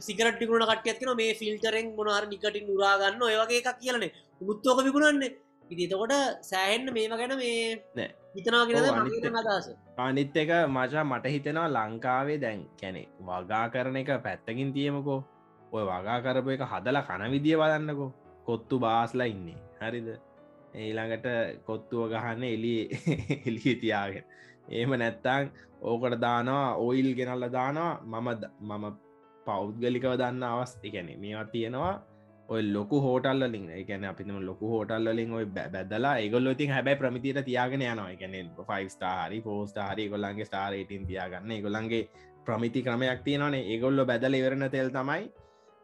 [0.00, 5.36] සිකරට ිකුණ කටියත්කන මේ ෆිල්ටරෙන් මොනාර නිකටින් උරාගන්න ඔයවගේ එකක් කියලනේ මුත්තෝක විකුණන්නේ.
[5.70, 9.66] ඉදිතකොට සෑහෙන්න්න මේම ගැන මේ හිතනා කියෙන අදස
[9.98, 15.20] අනිත් එක මචා මට හිතෙනවා ලංකාවේ දැන් කැනෙ වගා කරන එක පැත්තකින් තියමකෝ.
[15.72, 18.10] ඔය වගා කරපු එක හදලා කන විදිිය බලන්නකෝ.
[18.46, 19.58] කොත්තු බාස්ලා ඉන්නේ.
[19.80, 20.08] හරිද?
[20.74, 21.26] ඒළඟට
[21.66, 22.74] කොත්තුව ගහන්න එලි
[23.48, 24.24] එලිය තියාගෙන.
[24.70, 25.50] ඒම නැත්තං
[25.82, 27.92] ඕකට දානවා ඔයිල් ගෙනල්ල දානවා.
[28.02, 28.28] මම
[28.60, 29.07] මම
[29.48, 31.96] පෞද්ගලිකව දන්න අවස්ති ගැන මේවා තියෙනවා
[32.48, 37.82] ඔය ලොකු හෝටල්ල ලින් එකන අපිම ලොකු හෝටල්ලින් ඔය බැදලා ඒගොල්ල ඉතින් හැබැයි ප්‍රමිතියට තියාගෙන
[37.82, 38.10] යනවා.
[38.14, 38.34] එකන
[38.68, 41.52] ෆයිස් ටාරි පෝස් හරි ගොල්ලන්ගේ ස්ටාරේටින් තියාගන්න.
[41.66, 42.08] ගොල්ලන්ගේ
[42.46, 43.68] ප්‍රමිති ක්‍රමයක් තියෙනවානේ.
[43.72, 45.30] ඒගොල්ල බැදල ඉවරණ තෙල් තමයි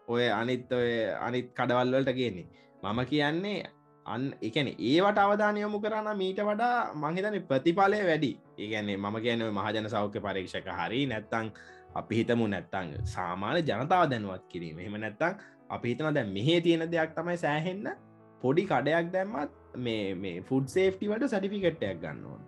[0.08, 2.46] ඔය අනිත් ඔය අනිත් කඩවල්වලට කියන්නේ
[2.82, 3.58] මම කියන්නේ
[4.06, 8.32] අන් එකන ඒවට අවධානයොමු කරන්න මීට වඩා මහිතන ප්‍රතිඵලය වැඩි.
[8.58, 11.52] ඒගැන්නේ මම කියන මහජන සෞඛ්‍ය පරීක්ෂක හරි නැත්තං
[11.94, 14.78] අපි හිතමු නැත්තං සාමාන්‍ය ජනතාව දැනුවත් කිරීම.
[14.78, 15.38] එහෙම නැත්තං
[15.70, 17.86] අපි හිතන දැ මෙහේ තියෙන දෙයක් තමයි සෑහෙන්න
[18.42, 22.42] පොඩි කඩයක් දැම්මත් මේ මේ ෆුඩ් සේෆ්ටිවට සටිෆිකට්ටයක් ගන්න ඕන.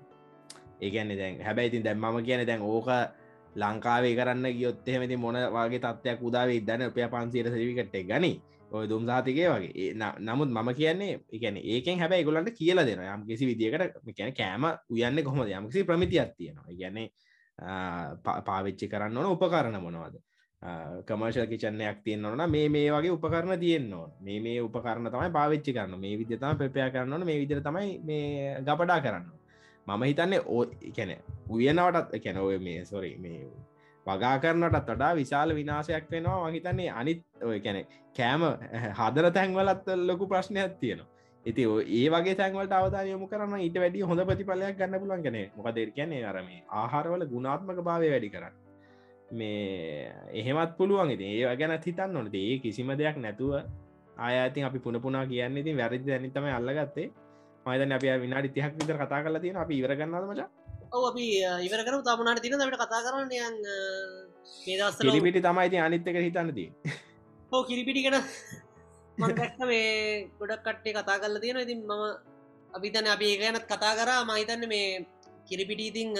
[0.80, 2.90] ඒගැන්න දැන් හැබැයිතින් දැම්මම කියන දැන් ඕක
[3.56, 8.32] ලංකාවේ කරන්න ගියොත් එහෙමති මොන වගේ තත්වයක් උදාවේ දන්න උපය පන්සීට සටිෆිකට්ටක් ගනි.
[8.70, 9.94] ඔය දුම් සාතිකය වගේ.
[10.20, 15.24] නමුත් මම කියන්නේ එකන ඒකෙන් හැබැයි ගොලන්ට කියල දෙන යම් කිසි විදිකට කියන කෑම උයන්න
[15.24, 15.48] කොහොමද?
[15.50, 16.76] යම්කිසි ප්‍රමිතියක් තියෙනවා.
[16.80, 17.08] ගැන්නේ
[18.44, 20.16] පාවිච්චි කරන්න ඕන උපකරණ මොනවද?
[21.04, 26.18] කමර්ශල් කිචන්නයක් තියෙන්න්නවන මේ මේ වගේ උපකරණ තියෙන්නවා මේ මේ උපකරණ තමයි පාවිච්චි කරන්න මේ
[26.18, 29.30] විදිතම පෙපයා කරන්නන මේ විදිර තමයි මේ ගපඩා කරන්න
[29.86, 30.64] මම හිතන්නේ ඕ
[30.96, 31.16] කැන
[31.50, 33.40] උයනවටත් කැන ඔය මේ සොරි මේ
[34.06, 36.38] වගා කරනටත් වඩා විශාල විනාශයක් වෙනවා.
[36.46, 37.82] මහිතන්නේ අනිත් ඔය කැනෙ
[38.16, 38.42] කෑම
[38.98, 41.08] හදර තැන්වලත් ලොකු ප්‍රශ්නයක් තියෙනවා.
[41.46, 41.62] ඉති
[41.96, 46.24] ඒ වගේ තැන්වලට අවධාන යොමු කරන්න ඊට වැඩි හොඳ ප්‍රතිපලයක් ගන්න පුලන් ගැන මොකද කියන්නේ
[46.30, 46.48] අරම
[46.80, 48.54] ආහාරවල ගුණාත්මක භාවය වැඩි කරන්න.
[49.32, 51.10] මේ එහෙමත් පුළුවන්.
[51.16, 53.52] ඉති ඒ ගැන හිතන්න නොනට ඒ කිසිම දෙයක් නැතුව
[54.18, 57.08] ආයති අපි පුන පුනා කියන්න ඉතින් වැරදි දැනිතම අල්ලගත්තේ.
[57.66, 60.42] මයිතන අප විනාඩි තිහක් විතර කතා කරලා තියෙන අපි ඉවර ගන්නද මච?
[60.92, 61.24] ඔව අපි
[61.66, 63.30] ඉවර කරු තමනට තින ට කතා කරන්න
[64.74, 66.68] ඒදස් පිළිපිටි තමයි ති අනිත්තක හිතන්නදී
[67.52, 68.16] හෝ කිරිපිටි කෙන
[69.18, 72.02] මට මේ ගොඩක් කට්ටේ කතා කරලා තියෙන ඉතින් මම
[72.76, 74.24] අපිතන අපි ඒ ගැනත් කතා කරා.
[74.24, 75.06] මහිතන්න මේ
[75.48, 76.10] කිරිපිටි ඉතිං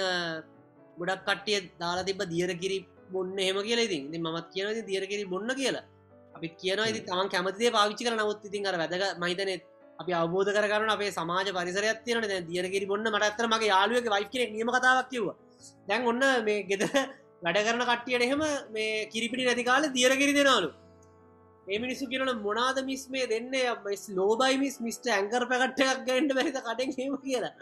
[1.01, 2.79] ගොඩක් කට්ටිය දාලා තිබ දියර කිරි
[3.13, 4.05] බොන්න හෙම කියලා ඉතින්.
[4.13, 5.85] ති මත් කියනති දියරකිරි බොන්න කියලා.
[6.37, 9.51] අපි කියන ඉති තමන් කැමතිේ පාවිච්චි කර නමුත් ඉතින් අර වැදග මහිතන
[10.01, 12.19] අපි අවබෝධ කරන අපේ සමාජ පරිසරයක් තියන
[12.51, 15.29] දියරකිරි බොන්න මට ඇතර මගේ යාලුවක වයි් කෙනෙක් නියම කතාවක් කිව්ව.
[15.89, 16.91] දැන් ඔන්න මේ ගෙදර
[17.45, 18.43] වැඩ කරන කට්ටියට එහෙම
[18.75, 20.71] මේ කිරිපිටි නැති කාල දියරකිරි දෙනවලු.
[21.67, 23.51] එමිනිසු කියරන මොනාද මිස් මේ දෙන්න?
[24.11, 27.53] ලෝබයි මිස් මිස්ට ඇංකර් පැකට්ටයක් ගන්ඩ බැරිත කටෙන් හෙම කියලා.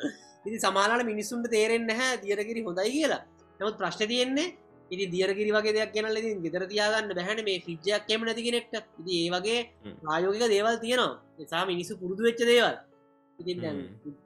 [0.47, 2.21] ඉති සමාලාට මිනිස්සුන්ට තේරෙන් නැහැ.
[2.23, 3.23] දියරකිරි හොඳයි කියලා.
[3.61, 4.49] නමුත් ප්‍රශ්න තියෙන්නේ
[4.91, 9.31] ඉති දියරකිරි වගේ දෙයක් කියනල ඉතින් ගෙදර තියාගන්න බැහැන මේ ෆිජ්ජයක් කෙම නැතිගෙනෙක්ට ඉති ඒ
[9.35, 9.61] වගේ
[10.07, 11.21] ආයෝගික දේවල් තියෙනවා.
[11.39, 12.77] නිසා මිනිසු පුරුදු වෙච්ච දේවල්.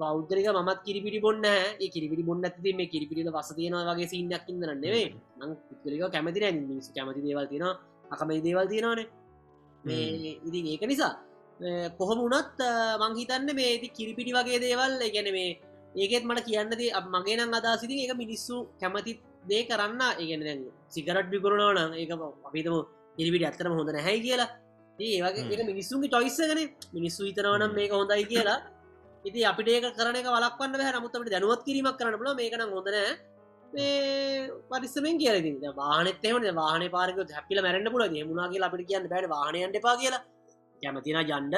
[0.00, 5.07] පෞද්ගලික මත් කිරිපිටි බොන්න ඒ කිරිපිටි බොන්න ඇති මේ කිරිපිටිල වස තියෙනවා වගේ සින්නක් ඉදරන්නෙවේ
[5.38, 7.76] නං පුද්ගලික කැමති මිනිසු කැමති දේවල් තියෙනවා.
[8.12, 9.09] අකමයි දේවල් තියෙනවානේ
[9.84, 11.14] ඉතින් ඒක නිසා
[11.98, 12.60] කොහොම වනත්
[13.02, 15.58] මංහිතන්න මේ ති කිරිපිටි වගේ දේවල් ගැන මේ
[15.96, 16.72] ඒකෙත් මට කියන්නද
[17.14, 19.12] මගේ නම් අදාසිති ඒක මිනිස්සු කැමති
[19.50, 20.02] දේ කරන්න.
[20.22, 20.60] ඒගැන
[20.94, 22.10] සිකරට් විකරුණාන ඒක
[22.48, 22.74] අපිතම
[23.18, 24.50] ඉරිපිටි අත්තරම හොඳ නැහැයි කියලා.
[24.98, 26.60] ඒවගේ ඒ මිනිස්සුන්ගේ චොයිස්සගෙන
[26.96, 28.58] මිනිස්සු හිතනවනම් මේක හොඳයි කියලා.
[29.24, 30.90] ඉති අපිට ඒක කරන වලක්වන්න බහ.
[30.96, 32.96] නමුත්තට දැනුවත් කිරීමක් කරන්න පුල මේකන හොඳන
[33.72, 40.22] පරිස්සමෙන් කියලති වානතම වාන පාරක හැපිල මැරන්න පුල මුණගේ අපිට කියන්න බැට වානයන්ට පා කියලා.
[40.82, 41.56] කැමතින ජන්ඩ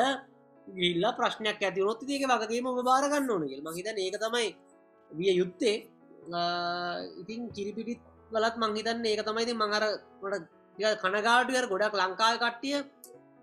[0.67, 4.55] ගිල්ල ප්‍රශ්නයක් ඇති නොත් ඒක වගේම බාරගන්න ඕන ගෙල් මහිත ඒක තමයි
[5.11, 5.87] විය යුත්තේ.
[7.21, 8.01] ඉතින් කිරිපිටිත්
[8.31, 10.45] වලත් මංහිතන්න ඒක තමයිති මඟරට
[11.03, 12.79] කනගාටුවර ගොඩක් ලංකාව කට්ටිය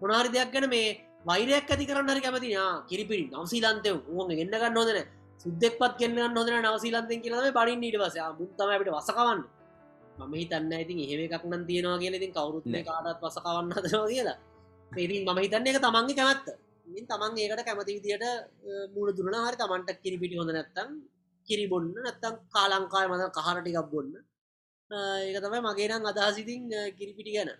[0.01, 2.49] මොනාරි දෙයක් ගැන මේ වෛරයක් ඇති කරන්න හරි කැමති
[2.89, 4.99] කිරිපිටි නවසීලන්තය උන් එන්නගන්න නොදන
[5.39, 9.41] සුද්දෙක්පත් කියන්න නොදන නවසීලන්තෙන් කියලම බඩින් ඊට පස මුත්තම අපට වසකවන්න
[10.19, 14.37] මම හිතන්න ඉතින් එහෙම එකක් නම් තියෙනවා කියල ඉතින් කවරුත් කාටත් වසකවන්න හදනවා කියලා.
[14.91, 16.47] ඉතින් මම හිතන්න එක තමන්ගේ කැමත්ත.
[16.87, 18.25] ඉතින් තමන් ඒකට කැමති විදියට
[18.93, 20.89] මූුණ දුරන හරි තමන්ට කිරිපිටි හොඳ නැත්තම්
[21.47, 24.11] කිරි බොන්න නැත්තම් කාලංකාය මද කහරටිකක් බොන්න.
[25.21, 26.61] ඒක තමයි මගේ නම් අදහසිතින්
[26.97, 27.51] කිරිපිටි ගැන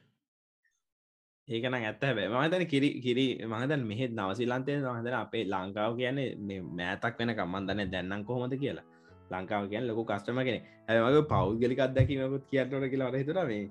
[1.48, 7.32] ඒකන ඇත්ත හැබ මතන කිරි කිරි මහදන් මෙහෙත් නවසිලන්තය මහදන අපේ ලංකාව කියන්නේ මෑතක් වෙන
[7.38, 8.84] කම්මන්දන්න දැන්නම් කොහොමද කියලා.
[9.32, 10.58] ලංකාව කියන් ලොකු කස්ටම කෙන
[10.90, 13.64] ඇමගේ පෞද්ගලික අදැකීමකුත් කියන්නට කියලා හිතුර මේ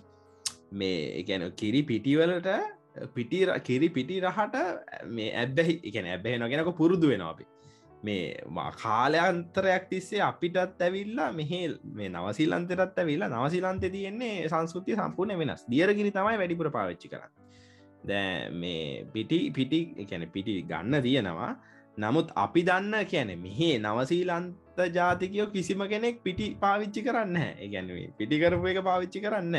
[0.72, 2.48] මේ එකැන කිරි පිටිවලට
[3.14, 4.56] පිටි කිරි පිටි රහට
[5.18, 7.46] මේ ඇබැහි එකන ඇබැහ නොගෙනක පුරුදු වෙන අපි.
[8.02, 8.24] මේ
[8.82, 15.66] කාලයන්තරයක් තිස්සේ අපිටත් ඇවිල්ලා මෙහෙල් මේ නවසිලන්තරත් ඇවිල්ලා නවසිලන්ත තියෙන්නේ සංස්කෘතිය සම්පූර්ණ වෙනස්.
[15.72, 17.45] දියරගිරි තමයි වැඩිපුර පාවිච්චි කරන්න.
[18.06, 21.52] දැ මේ පිටි පිටි එකැන පිටි ගන්න තියෙනවා.
[21.96, 28.80] නමුත් අපි දන්න කියන මෙහේ නවසීලන්ත ජාතිකයෝ කිසිම කෙනෙක් පිටි පාවිච්චි කරන්න ඒගැනුවේ පිටිකරපු එක
[28.84, 29.56] පාවිච්චි කරන්න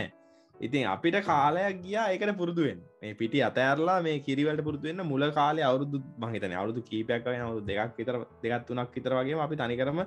[0.59, 6.01] ඉතින් අපිට කාලයක් ගියා ඒකට පුරදුුවෙන් මේ පිටි අතඇරලා මේ කිරිවලට පුරදුවෙන්න මුල කාලය අවුරුදු
[6.19, 10.01] මහිතන අවුදු කීපයක් වෙන අවුදු දෙකක් විතර දෙගත් තුනක් විතර වගේ අපි තනිකරම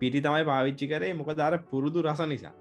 [0.00, 1.12] පිටි තමයි පාවිච්චි කරේ.
[1.12, 2.54] මොක දර පුරුදු රස නිසා.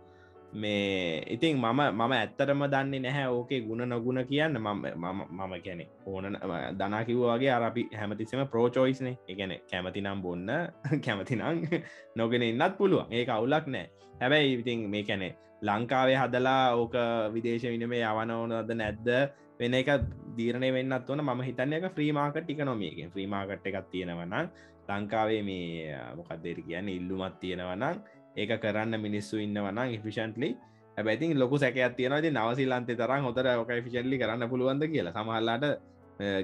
[0.53, 4.57] මේ ඉතින් මම මම ඇත්තටම දන්නේ නැහැ ඕකේ ගුණ නොගුණ කියන්න.
[4.57, 6.37] මම කැනෙ ඕන
[6.79, 10.49] දනා කිව්වාගේ අරපි හැමතිස්සම ප්‍රෝචෝයිස්නේ එකන කැමතිනම් බොන්න
[11.05, 11.43] කැමතිනං
[12.17, 13.05] නොගෙන ඉන්නත් පුළුවන්.
[13.11, 13.89] ඒ අවුලක් නෑ
[14.21, 16.95] හැබැයි ඉතින් මේ කැනෙ ලංකාවේ හදලා ඕක
[17.33, 19.07] විදේශ විනමේ යවන ඕනද නැද්ද
[19.59, 19.89] වෙන එක
[20.37, 21.91] දීරණය වෙන්නත් වන ම හිතන්න එක.
[21.93, 24.49] ්‍රීමාකට ටිකනොමියගෙන් ්‍රීමාකට් එකක් තියෙනවනම්
[24.89, 28.01] ලංකාවේ මේ මොකක්දේර කියන්න ඉල්ලුමත් තියෙනවනම්
[28.35, 30.49] ඒක කරන්න මිනිස්සු ඉන්නවන ඉෆිෂන්ටලි
[30.97, 35.13] ඇැති ලොක සැකයක් තියෙනද නවසිල්ලන්තේ තරම් හොතර ෝක ෆිෂල්ලි කරන්න පුළුවන්ද කියලා.
[35.13, 35.65] සමහල්ලාට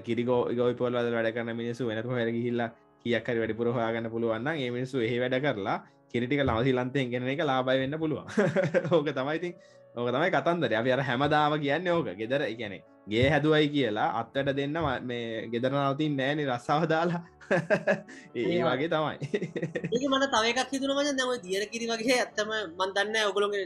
[0.03, 2.69] කිරිගෝ ගොයි පොල්වද වැඩ කරන්න මිනිසු වෙනක හැරගිහිල්ලා
[3.05, 5.77] කියක්කර වැඩිපුර හොයාගන්න පුළුවන්න ඒ මිනිසු එහි වැඩ කරලා
[6.11, 8.25] කිරිටික නවසිල්ලන්තයෙන් ගෙන එක ලාබයි වෙන්න පුළුවන්.
[8.93, 9.53] ඕක තමයිඉතින්
[9.95, 10.73] ඕක තමයි කතන්දර.
[10.73, 12.07] අප අර හැමදාම කියන්න ඕක.
[12.13, 17.21] ගෙදර එකනෙ ගේ හැදුවයි කියලා අත්තට දෙන්න මේ ගෙදරනවතින් නෑන රස්සාාව දාලා.
[18.35, 19.17] ඒ වගේ තමයි.
[19.93, 23.63] ඒක මට තවකක් හිතුන මජ නම දියර කිරි වගේ ඇත්තම මන්දන්න ඔගුළොගේ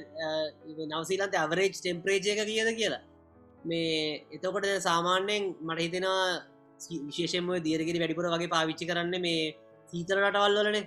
[0.92, 3.02] නවසීලන්ත අවරේජ් ටෙම්පරේජ එක කියද කියලා.
[3.66, 6.24] මේ එතකොට සාමාන්‍යයෙන් මට හිතෙනවා
[7.08, 9.54] විශේෂම දියරකිරි වැඩිපුර වගේ පාවිච්චි කරන්න මේ
[9.94, 10.86] සීතර රටවල් වලනේ.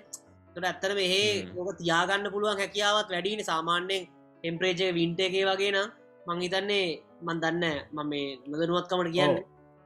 [0.55, 4.11] තොට ඇත්තර මෙහේ ඕක තියාගන්න පුළුවන් හැකියාවත් වැඩිනි සාමාන්‍යයෙන්
[4.45, 5.89] ටෙම්පරේජය වින්ටගේ වගේ නම්
[6.29, 6.87] මංහිතන්නේ
[7.27, 9.37] මන් දන්න මම මේ නොදනුවත්කමට කියන්න.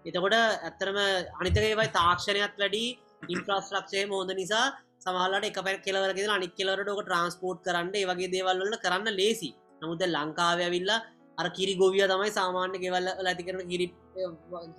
[0.04, 0.98] එතකොට ඇත්තරම
[1.40, 2.84] අනිතකේවයි තාක්ෂණයක් වැඩි
[3.34, 4.66] ඉන්ප්‍රස්ට්‍රක්ෂය හෝද නිසා
[5.04, 9.50] සමහලට එක පැ කෙලවරගෙන අනික් කෙලවරට ෝක ට්‍රන්ස්පෝට් කරන්න වගේ දේවල්වල කරන්න ලේසි.
[9.82, 11.04] නමුද ලංකාව ඇවිල්ලා
[11.40, 13.86] අර කිරි ගොවිය තමයි සාමාන්‍ය ගෙවල්ල ඇති කරන කිරි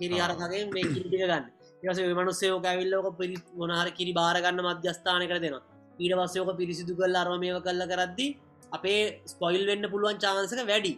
[0.00, 1.44] කිරි අරකගේ මේ කිරිටික ගන්න.
[1.82, 5.64] ඒස මනුස්සයෝක ඇවිල්ලෝක පිරි මොනහර කිරි බාරගන්න මධ්‍යස්ථාන කර දෙෙනවා.
[5.98, 8.26] ඊට පස්සයෝක පිරිසිදු කල් අරමයව කල්ල කරද්දි
[8.72, 10.92] අපේ ස්පොයිල් වෙන්න පුළුවන් චාන්සක වැඩි.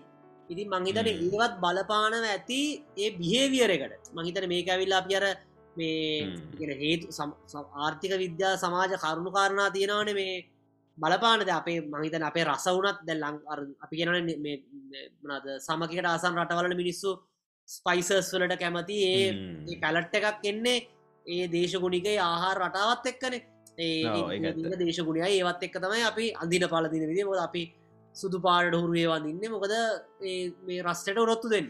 [0.51, 2.61] ඉතින් මංහිතට ඒවත් බලපානව ඇති
[2.97, 5.25] ඒ බිහේවියර එකට මහිතන මේක ඇවිල්ලා අපියර
[5.77, 7.07] මේ හේතු
[7.79, 10.35] ආර්ථික විද්‍යා සමාජ කරුණු කාරණා තියෙනවන මේ
[10.99, 13.37] බලපානද අපේ මහිතන අපේ රස වනත් දැල්ලං
[13.81, 14.31] අපි කියෙනන
[15.29, 17.11] නද සමකට ආසන් රටවලන මිනිස්සු
[17.69, 20.79] ස්පයිසර්ස් වලට කැමති ඒ පැලට්ට එකක් එන්නේ
[21.27, 23.45] ඒ දේශගුණිකයි ආහාර රටාවත් එක්කනේ
[23.79, 27.63] ඒ දේශගුණිය ඒවත් එක්ක තමයි අපි අඳින පලදින විදි ොද අපි
[28.17, 29.75] සුදු පාට හුරුවේ වඳන්න මොකද
[30.67, 31.69] මේ රස්ටට උරොත්තු දෙන්න.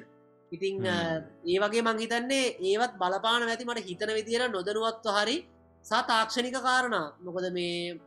[0.53, 5.37] ඉතිං ඒ වගේ මංහිතන්නේ ඒවත් බලපාන ඇති මට හිතන විදිර නොදනුවත්ව හරි
[5.85, 6.97] සා තාක්ෂණික කාරණ.
[7.27, 7.99] මොකද මේ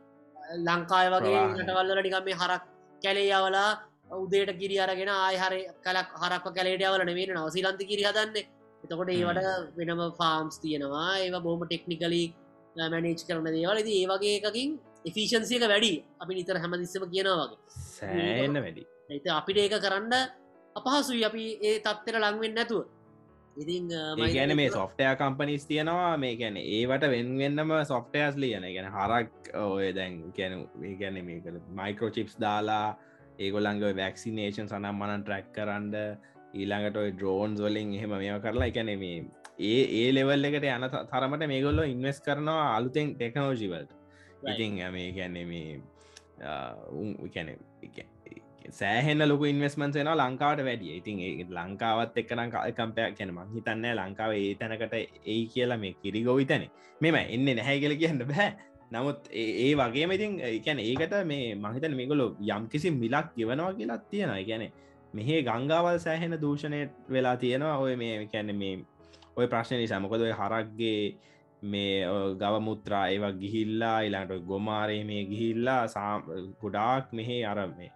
[0.66, 2.62] ලංකාය වගේ රටවල්ල නිකම් මේ හරක්
[3.02, 3.70] කැලේ යවලා
[4.22, 8.36] උදේට කිරි අරගෙන ආයහර කලක් හරක් කැලේට යවල නෙවෙන නවසිලන්ති කිරි හදන්න.
[8.84, 11.10] එතකොට ඒවට වෙනම ෆාම්ස් තියෙනවා.
[11.24, 12.24] ඒවා බොහම ටෙක්නිකලි
[12.76, 13.78] මැනේච් කරන දේවල්.
[13.82, 15.92] ඒ වගේ එකකින් එෆිෂන්සියක වැඩි.
[16.22, 17.60] අපි නිතර හැමදිස්සම කියනවා වගේ.
[17.90, 18.84] සෑන්න වැඩි.
[19.10, 20.12] ඇත අපිට ඒක කරන්න
[20.76, 21.24] අපහසුයි.
[21.30, 22.84] අපි ඒ තත්තර ලංවෙන් නැතුව.
[23.56, 23.88] ඉතින්
[24.34, 26.12] ගැන මේ සොෆ්ටය කම්පනිස් තියෙනවා.
[26.16, 28.68] මේ ගැන ඒවට වෙන්වෙන්නම සොෆ්ටයස් ලියන.
[28.76, 30.68] ගැන හරක් ඔය දැන් ගැන
[31.00, 32.86] ගැන මේ මයිකෝචිප්ස් දාලා
[33.38, 35.96] ඒගොල්ලංග වැක්සිනේෂන් සනම් මනන් ට්‍රැක් කරන්ඩ
[36.54, 39.24] ඊළඟට ඔයි ඩ්‍රෝන්ස් වලින් එහෙම මේව කරලා එකැන මේ
[39.58, 43.92] ඒ ඒ ලෙවල් එකට යන තරමට මේගොල්ල ඉන්වස් කරනවා අලුතෙන් ටෙක්නෝජිවල්ට
[44.48, 45.80] ඉතින් මේ ගැන්නේ මේ
[46.92, 47.56] උන් කැන
[48.70, 50.96] සෑහෙන්න ලොක ඉන්වස්මන්ස් වෙන ලංකාවට වැඩිය.
[50.96, 56.22] ඉතින් ඒ ලංකාවත් එක්කනම් කම්පයක් කැන මං හිතන්න ලංකාව ඒ තැනකට ඒ කියලා මේ කිරි
[56.22, 56.64] ගොවි තැන
[57.00, 58.48] මෙම එන්න නැහැ කියල කියන්න බෑ.
[58.90, 64.42] නමුත් ඒ වගේ ඉතින් එකැන ඒකට මේ මහිතන මේගොලො යම් කිසි මිලක් ගෙවනවා කියලාත් තියෙනවා.
[64.42, 64.64] ගැන
[65.14, 67.78] මෙහේ ගංගාවල් සෑහෙන දූෂණය වෙලා තියෙනවා.
[67.78, 68.74] ඔය මේ කැන මේ
[69.36, 70.00] ඔය ප්‍රශ්න නිසා.
[70.00, 71.00] මොකද ඔය හරක්ගේ
[71.64, 71.92] මේ
[72.40, 76.12] ගව මුත්‍රා ඒවා ගිහිල්ලා ඉලාට ගොමාරය මේ ගිහිල්ලා සා
[76.62, 77.90] ගොඩාක් මෙහේ අර මේ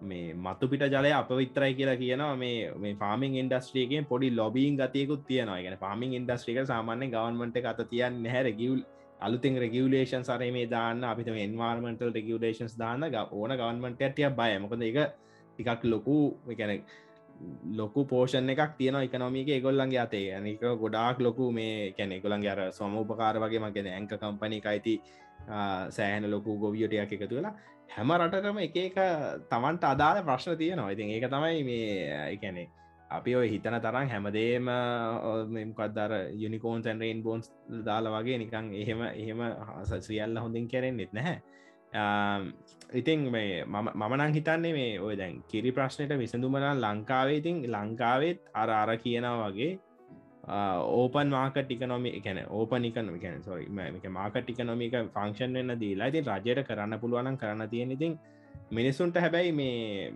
[0.00, 2.32] මේ මතු පිට ජලය අප විතරයි කියලා කියනවා.
[2.36, 5.60] මේ මේ ෆාමිං ඉන්ඩස්ට්‍රියගෙන් පොඩි ලොබීන් ගතයකුත් තියෙනවා.
[5.66, 8.82] ගැන ෆාමිං ඉන්ඩස්ට්‍රික සාමාන්‍ය ගවන්මට අත තියන්න හැර ගියවල්
[9.20, 14.98] අලුතින් රෙගියලේෂන් සරේ මේ දාන්න අපිත එන්වාර්මටල් රෙගියලේෂන්ස් දාන්න ඕන ගවන්මට ඇටිය බය මොකද එක
[15.58, 16.16] එකක් ලොකු
[16.58, 16.82] කැන
[17.80, 20.28] ලොකු පෝෂණ එකක් තියෙන එකනොමික ගොල්ලන්ගේ අතේ.
[20.36, 24.94] අනික ගොඩාක් ලොකු මේ කැනෙ ගොලන්ගේ අර සොම උපකාර වගේ මගෙන ඇංක කම්පනි අයිති
[25.96, 27.54] සෑහන ලොකු ගොවියටයක් එකතු වෙලා
[27.94, 28.96] හැම රටටම එක එක
[29.50, 30.92] තමන්ට අදාළ ප්‍රශ්න තියෙනවා.
[30.94, 31.88] ඉතින් ඒක තමයි මේ
[32.36, 32.68] එකැනේ
[33.10, 34.68] අපි ඔය හිතන තරම් හැමදේම
[35.54, 36.12] මෙකක්දර
[36.42, 37.50] යුනිකෝන් තැන්රේන් බෝන්ස්
[37.88, 39.40] දාලා වගේ නිකං එහෙම එහෙම
[39.90, 41.42] සසිියල්ල හොඳින් කරෙන්න්නෙත් නැහැ.
[41.92, 48.96] ඉතින් මේ මමනං හිතන්නේ මේ ඔය දැන් කිරි ප්‍රශ්නයට විසඳුමන ලංකාවේ ඉතින් ලංකාවෙත් අර අර
[48.96, 49.78] කියනවා වගේ
[50.92, 56.24] ඕපන් මාකට ටිකනොමි එකන ඕපන එකන ගැන සොරි එක මාකට ටිකනොමික ෆංක්ෂන් වෙන්න දීලා ඉතින්
[56.26, 58.18] රජයට කරන්න පුළුවන කරන්න තියෙන ඉතින්
[58.70, 60.12] මිනිස්සුන්ට හැබැයි මේ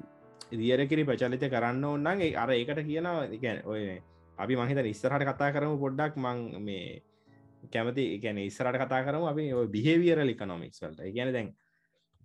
[0.53, 4.01] දියරකිරි ප්‍රචලිත කරන්න ඔන්නන්ගේ අර ඒකට කියනවා ගැන ඔය
[4.39, 7.03] අපි මහිත ඉස්සරහට කතා කරමු පොඩ්ඩක් මං මේ
[7.69, 11.13] කැමති ගැන ඉස්සරට කතා කරම අපි ඔය බිහේවියර ලිකනොමික්ස් වලට.
[11.13, 11.49] ගැන දැන්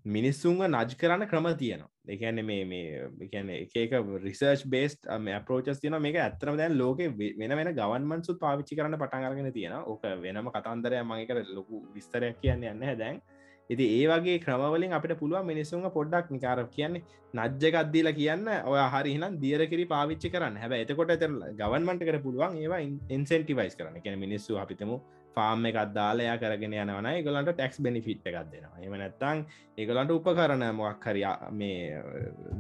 [0.06, 1.90] මිනිස්සුන්ව නජ් කරන්න ක්‍රම තියනවා.
[2.08, 3.92] එකන මේ මේ කියන එක
[4.24, 5.06] රිසර්ච් බේස්ට
[5.48, 10.50] පෝචස් තියන මේ ඇතරම දැන් ලෝක වෙන වෙන ගවන්මන්සුත් පාවිච්චි කරන්න පටන්ගරගෙන තියෙන ඕක වෙනම
[10.50, 13.22] කතන්දරය මගේකට ලොකු විස්තරයක් කියන්න යන්න දැන්.
[13.70, 18.48] ඉති ඒ වගේ ක්‍රමවලින් අපිට පුළුවන් මිනිස්සුන්ග පොඩ්ඩක් නිකාර කියන්නේ නජ්ජකක්දීලා කියන්න.
[18.66, 20.58] ඔය හරිහිනම් දියරකිරි පාවිච්චි කරන්න.
[20.58, 21.14] හැබ එතකොට
[21.60, 24.98] ගවන්මන්ට කර පුළුවන් ඒවා ඉන්සෙන්ටිවයිස් කරන කියන මිනිස්සු අපිතමු
[25.36, 28.80] ෆාර්ම් එකක් දාලයා කරගෙන යනවන ඒගොලන්ට ටෙක්ස් බෙනිෆිට් එකක් දෙෙනවා.
[28.80, 29.44] එම නැත්තං
[29.78, 32.02] ඒගොලන්ට උපකරන මොක් හරි මේ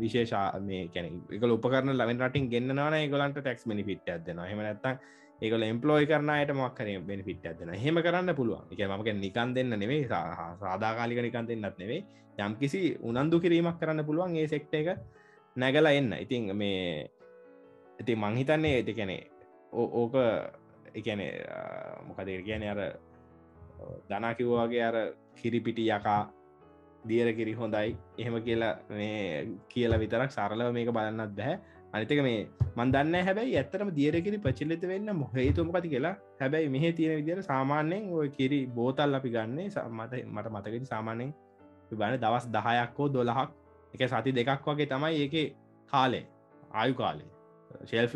[0.01, 5.01] විශේෂා මේ කැන එක උපකරන ලවෙන් රටින් ගන්නවන ඒගොලන්ට ටෙක්ස් බෙනිෆිට් ඇදෙනවා හෙම නැත්තං
[5.41, 8.67] ඒකල එම්පලෝයි කරනයට මොක්කර බෙනිෆිට් ඇදෙන හෙම කරන්න පුළුවන්.
[8.72, 12.01] එක මක නිකන් දෙන්න නෙවේ සාදාකාලික නිකන් දෙන්නත් නෙවේ
[12.39, 14.88] යම් කිසි උනන්දු කිරීමක් කරන්න පුළුවන් ඒ සෙක්ට එක
[15.55, 16.13] නැගලා එන්න.
[16.15, 17.09] ඉතිං මේ
[17.99, 19.22] ඉති මංහිතන්නේ ඇති කැනේ
[19.74, 20.15] ඕක
[20.96, 21.22] එකන
[22.08, 22.80] මොකදේ කියන අර
[24.10, 24.98] දනාකිව්වාගේ අර
[25.36, 26.22] කිරිපිටි යකා
[27.08, 27.98] දියර කිරි හොඳයි.
[28.18, 31.56] එහෙම කියලා මේ කියලා විතරක් සරලව මේක බලන්නත් බැහැ
[31.94, 32.42] අනිතක මේ
[32.78, 36.16] මන්දන්න හැබැයි ඇත්තරම දියරකිරි ප්‍රචලිත වෙන්න මොහේතුමකති කියලා.
[36.42, 41.34] හැබැයි මෙහ තියෙන විදිර සාමාන්‍යයෙන් ඔය කිරි බෝතල් අපි ගන්නේ සමත මට මතකති සාමාන්‍යෙන්
[42.00, 43.50] බන දවස් දහයක් හෝ දොළහක්.
[43.94, 45.36] එක සති දෙකක් වගේ තමයි ඒක
[45.89, 46.26] කාලේ
[46.74, 47.30] ආයු කාලේ
[47.86, 48.14] ශෙල්ෆ්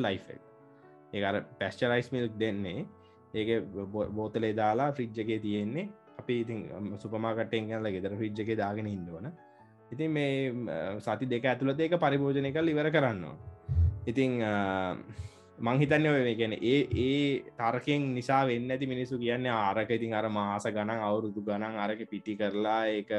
[1.16, 2.86] ලයි් ඒර පැස්චරයිස් මිල්ක් දෙන්නේ.
[3.34, 3.50] ඒක
[4.16, 5.88] බෝතලේ දාලා ෆ්‍රිජ්ජගේ තියෙන්නේ.
[6.20, 6.60] අපි ඉතින්
[6.98, 9.30] සුපමාකටෙන් ගල ගෙදර ෆිජ්ජක දාගෙන ඉන්නවන
[9.92, 10.52] ඉතින් මේ
[11.00, 13.36] සති දෙක ඇතුළත ඒක පරිභෝජනය කල් ඉවර කරන්නවා
[14.06, 14.42] ඉතිං
[15.60, 20.66] මංහිතන්න ඔය ගැන ඒ ඒ තරකෙන් නිසා වෙන්න ඇති මිනිසු කියන්න ආරක ඉතින් අර මාස
[20.68, 23.12] ගණන් අවුරුදු ගණන් අරක පිටි කරලා ඒක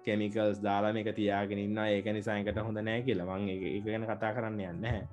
[0.00, 3.28] කෙමිකල්ස් දාලා එක තියාගෙන ඉන්න ඒක නිසායකට හොඳ නෑ කියලා.
[3.30, 5.04] මං ඒ ගැන කතා කරන්න යන්න හැ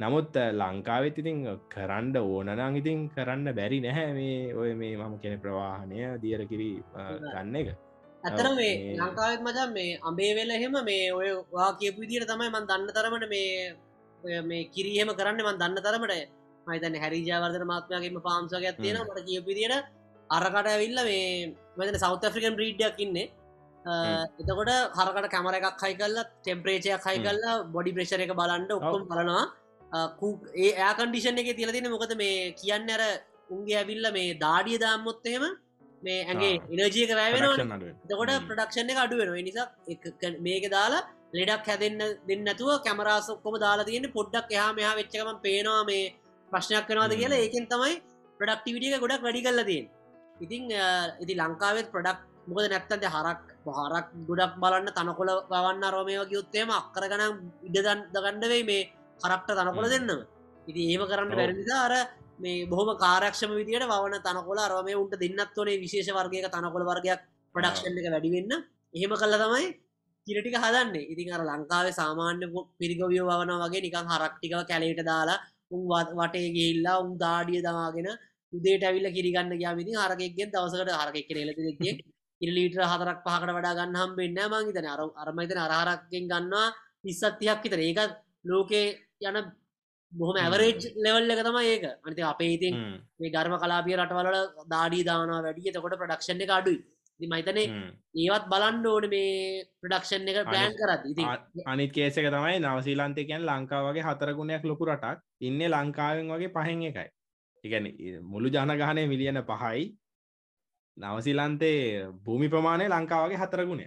[0.00, 1.38] නමුත් ලංකාවෙත් ඉතින්
[1.72, 6.70] කරන්න ඕනනං ඉතින් කරන්න බැරි නැහැ මේ ඔය මේ මම කෙන ප්‍රවාහනය දියරකිරි
[7.24, 7.68] ගන්න එක.
[8.24, 12.68] ඇතර මේ ලංකාවත් මචන් මේ අඹේ වෙල එහෙම මේ ඔය වා කියපු විදිට තමයි මන්
[12.70, 16.16] දන්න තරමට මේ මේ කිරීහෙම කරන්න මන් දන්න තරමට.
[16.66, 19.76] මයිතන හැරිජාවර්ධන මාත්මයගේම පාම්සගයක් තියෙන මට කියපිදිට
[20.30, 23.28] අරකට ඇවිල්ල මේ මතන සෞත ෆ්‍රිකන් බ්‍රීඩ්ඩක් ඉන්නේ.
[24.40, 29.48] එතකොට හරකට කැමර එකක් හයි කල්ල ටෙම්පරේචයක් හයි කල්ලා බොඩි ප්‍රේශර එක බලන්ඩ ඔක්කොම් බලනවා
[30.56, 33.02] ඒ ඇකන්ඩිෂන් එක තිල තින මොකද මේ කියන්න අර
[33.50, 35.44] උන්ගේ ඇවිල්ල මේ දාඩිය දාම්මොත් එහෙම
[36.02, 43.28] මේ ඇගේ එනජියක වැෑවෙන දකොට ප්‍රඩක්ෂණ එක අඩුවෙන නිසා මේක දාලා ලෙඩක් හැදන්න දෙන්නතුව කැමරාස
[43.28, 46.04] ඔක්කොම දාලා තියෙන පොඩ්ඩක් එහා මෙහා වෙච්චකම පේනවා මේ
[46.48, 47.42] ප්‍රශ්නයක් වෙනවාද කියලා.
[47.44, 47.94] ඒකෙන් තමයි
[48.40, 49.84] ප්‍රඩක්ටිවිටිය ගොඩක් වැඩි කල්ලතින්
[50.40, 50.62] ඉතිං
[51.22, 52.18] ඉති ලංකාවෙත් ප්‍රඩක්
[52.48, 53.40] මොකද නැත්තන්ද හරක්
[53.78, 57.34] හරක් ගොඩක් බලන්න තනකොළ වන්න රෝමයෝ ගයුත්තේම අක්කර ගනම්
[57.68, 57.78] ඉඩ
[58.14, 58.82] දගණ්ඩවෙයි මේ
[59.20, 60.20] කරක්ට තනකොළ දෙන්නම.
[60.66, 61.94] ඉති ඒම කරන්න බැරිනිසා අර
[62.38, 67.20] මේ බොහම කාරක්ෂම විදිට වන තනකොල අරම උන්ට දෙන්නත් වනේ විශේෂ වර්ගයක තනකොළ වර්ගයක්
[67.54, 68.52] ප්‍රඩක්ෂන් එක වැඩිවෙන්න
[68.94, 69.66] එහෙම කල්ල තමයි
[70.26, 71.08] කිරටික හදන්නේ.
[71.12, 72.46] ඉතින් අර ලංකාවේ සාමාන්‍ය
[72.78, 75.38] පිරිගවියෝ වන වගේ නිකං හරක්ටිකව කැලේට දාලා
[75.70, 78.08] උන් වටේ ගේල්ලා උන් දාඩිය දමාගෙන
[78.52, 81.52] උදේට ඇවිල්ල කිරිගන්න ගයාමිති හරකෙක්ගෙන් දවසකට හරකෙක් කෙලෙ
[82.40, 86.66] ඉරලීට හතරක් පහකට වඩා ගන්න හම් වෙන්න මංහිතන අර අරමයිතන අරහරක්ගෙන් ගන්නවා
[87.04, 87.80] ඉස්සත්තියක් විතර.
[87.80, 88.12] ඒකත්
[88.44, 88.86] ලෝකේ
[89.20, 89.38] යන
[90.12, 91.84] බොහොම ඇවරේජ් ලෙවල් එක තම ඒක.
[92.02, 92.74] අනිති අපේ ඉතින්
[93.18, 96.80] මේ ගර්ම කලාපිය රටවල දාඩී දාන වැඩිය තකොට ප්‍රඩක්ෂණ එක අඩුයි.
[97.20, 97.66] මයිතනේ
[98.16, 101.24] ඒවත් බලන්ඩ ඕන මේ ප්‍රඩක්ෂන් එක ප්ලෑන් කරත් ඉති
[101.66, 107.08] අනිත් කේසක තමයි නවසීලන්තය කියන් ලංකාවගේ හතරගුණයක් ලොකු රටක් ඉන්න ලංකාවෙන් වගේ පහෙන් එකයි.
[107.64, 107.86] ඉගැන
[108.24, 109.84] මුළු ජනගානය මිලියන පහයි
[110.96, 113.86] නවසිලන්තේ භූමි ප්‍රමාණය ලංකාවගේ හතරගුණය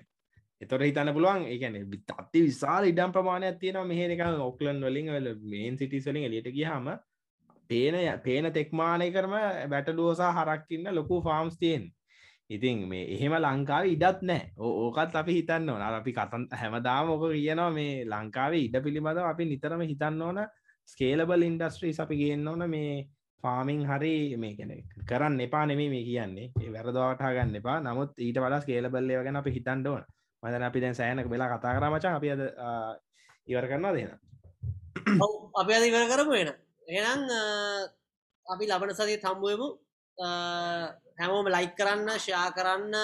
[0.62, 1.80] එතොට හිතන්න පුළුවන් ඒකන
[2.16, 6.92] අති විශාල ඉඩම් ප්‍රමාණයක් තියෙන මෙහක ඔක්ලන් වලින් වල මේන් සිටිස්වලින් එලියට ගිහම
[7.70, 9.34] පේන පේන තෙක්මානය කරම
[9.70, 11.86] බැටලුවසා හරක්කින්න ලොකු ෆාම්ස් තියෙන්
[12.50, 15.82] ඉතින් මේ එහෙම ලංකාව ඉඩත් නෑ ඕකත් අපි හිතන්න ඕන.
[15.82, 20.40] අපි කතන් හැමදාම ඕක කියනවා මේ ලංකාවේ ඉඩ පිළිබඳව අපි නිතරම හිතන්න ඕන.
[20.88, 22.64] ස්කේලබල් ඉන්ඩස්ට්‍රීස් අපි ගන්න ඕන.
[22.70, 22.94] මේ
[23.44, 24.74] ෆාමිං හරි මේ කෙන
[25.06, 26.48] කරන්න එපා නෙමේ මේ කියන්නේ.
[26.70, 27.78] වැරදවාටා ගන්න එපා.
[27.82, 30.04] නමුත් ඊට වඩා ස්කේලබල්ලය ගැන අපි හිතන්ඩ ඕන.
[30.44, 32.42] මදන අපි දැන් සෑනක වෙලා කතා කරමචා අපි අද
[33.48, 34.12] ඉවර කරනවා දෙන
[35.56, 36.50] අපි අද ඉවර කරපු වෙන
[36.88, 37.22] එනම්
[38.46, 39.70] අපි ලබන සතිය තම්බුවමු
[41.18, 42.96] හැමෝම ලයික් කරන්න ෂයා කරන්න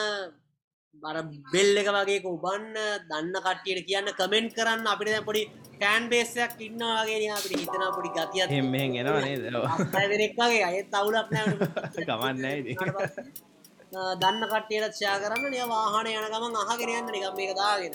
[1.04, 1.18] බර
[1.54, 4.88] බෙල් එක වගේ උබන්න දන්න කට්ටියට කියන්න කමෙන්ට් කරන්න.
[4.88, 5.44] අපිට දැන් පොඩි
[5.80, 8.50] ෆෑන් බේසයක් ඉන්නවා වගේ අපිට හිතන පොඩි ගතියක්.
[8.68, 9.44] මෙහෙන් එනවා නේද?
[10.06, 10.64] දෙනෙක් වගේ.
[10.66, 11.46] අයත් අවුලක් නෑ
[12.08, 12.56] ගමන්නේ
[13.92, 17.94] දන්න කට්ටියට ෂයා කරන්න නිය වාහන යන ගමන් අහගෙන යන්න නිකම් මේක දාගෙන.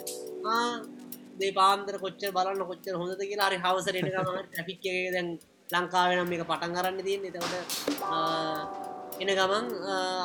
[1.40, 5.28] දේ පාන්දර කොච්චර බලන්න කොච්චර හොඳද කියලා හරි හවසට එන ගමන් ට්‍රැෆික් එකේ දැන්
[5.74, 7.30] ලංකාවේ නම් මේක පටන් ගන්න තියෙන්නේ.
[7.32, 9.66] එතකොට එන ගමන්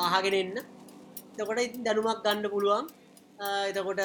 [0.06, 0.56] අහගෙන එන්න.
[1.34, 2.88] එතකොට ඉතින් දැනුමක් ගන්න පුළුවන්.
[3.68, 4.02] එතකොට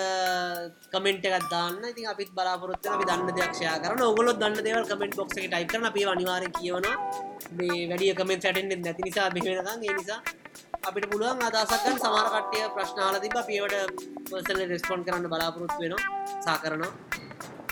[0.93, 1.82] කමෙන්ට් එකක් දාන්න.
[1.91, 5.51] ඉතින් අපිත් බලාපොරොත්තු වෙන අපි දන්න දෙයක් ෂෙයා කරන ඕගොල්ලෝ දන්න දේවල් කමෙන්ට් බොක්ස් එකේ
[5.51, 6.95] ටයිප් කරන අපි අනිවාර්යෙන් කියවනවා.
[7.57, 9.86] මේ වැඩි කමෙන්ට්ස් ඇටෙන්ඩ් නැති නිසා මෙහෙ වෙනකන්.
[9.89, 10.22] ඒ නිසා
[10.84, 16.92] අපිට පුළුවන් අදසක්ගන්න සමාර කට්ටිය ප්‍රශ්නාල තිබ පියවට පර්සල රෙස්පොන්් කරන්න බලාපොරොත්තු වෙනවා සා කරනවා.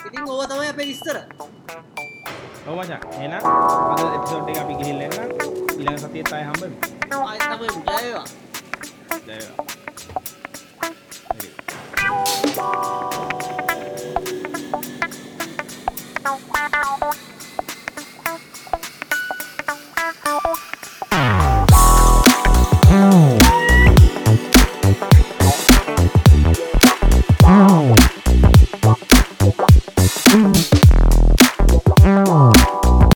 [0.06, 1.18] ඉතින් ඕව තමයි අපේ විස්තර.
[2.66, 5.14] ඔවමචා එන අද එපිසෝට් එක අපි ගිහිල්ලන්න
[5.76, 6.62] ඉළඟ සතියත් අය හම්බ
[7.22, 7.62] ආයතම
[8.00, 8.26] ජයවා
[9.28, 9.70] ජයවා
[12.54, 13.32] Wow.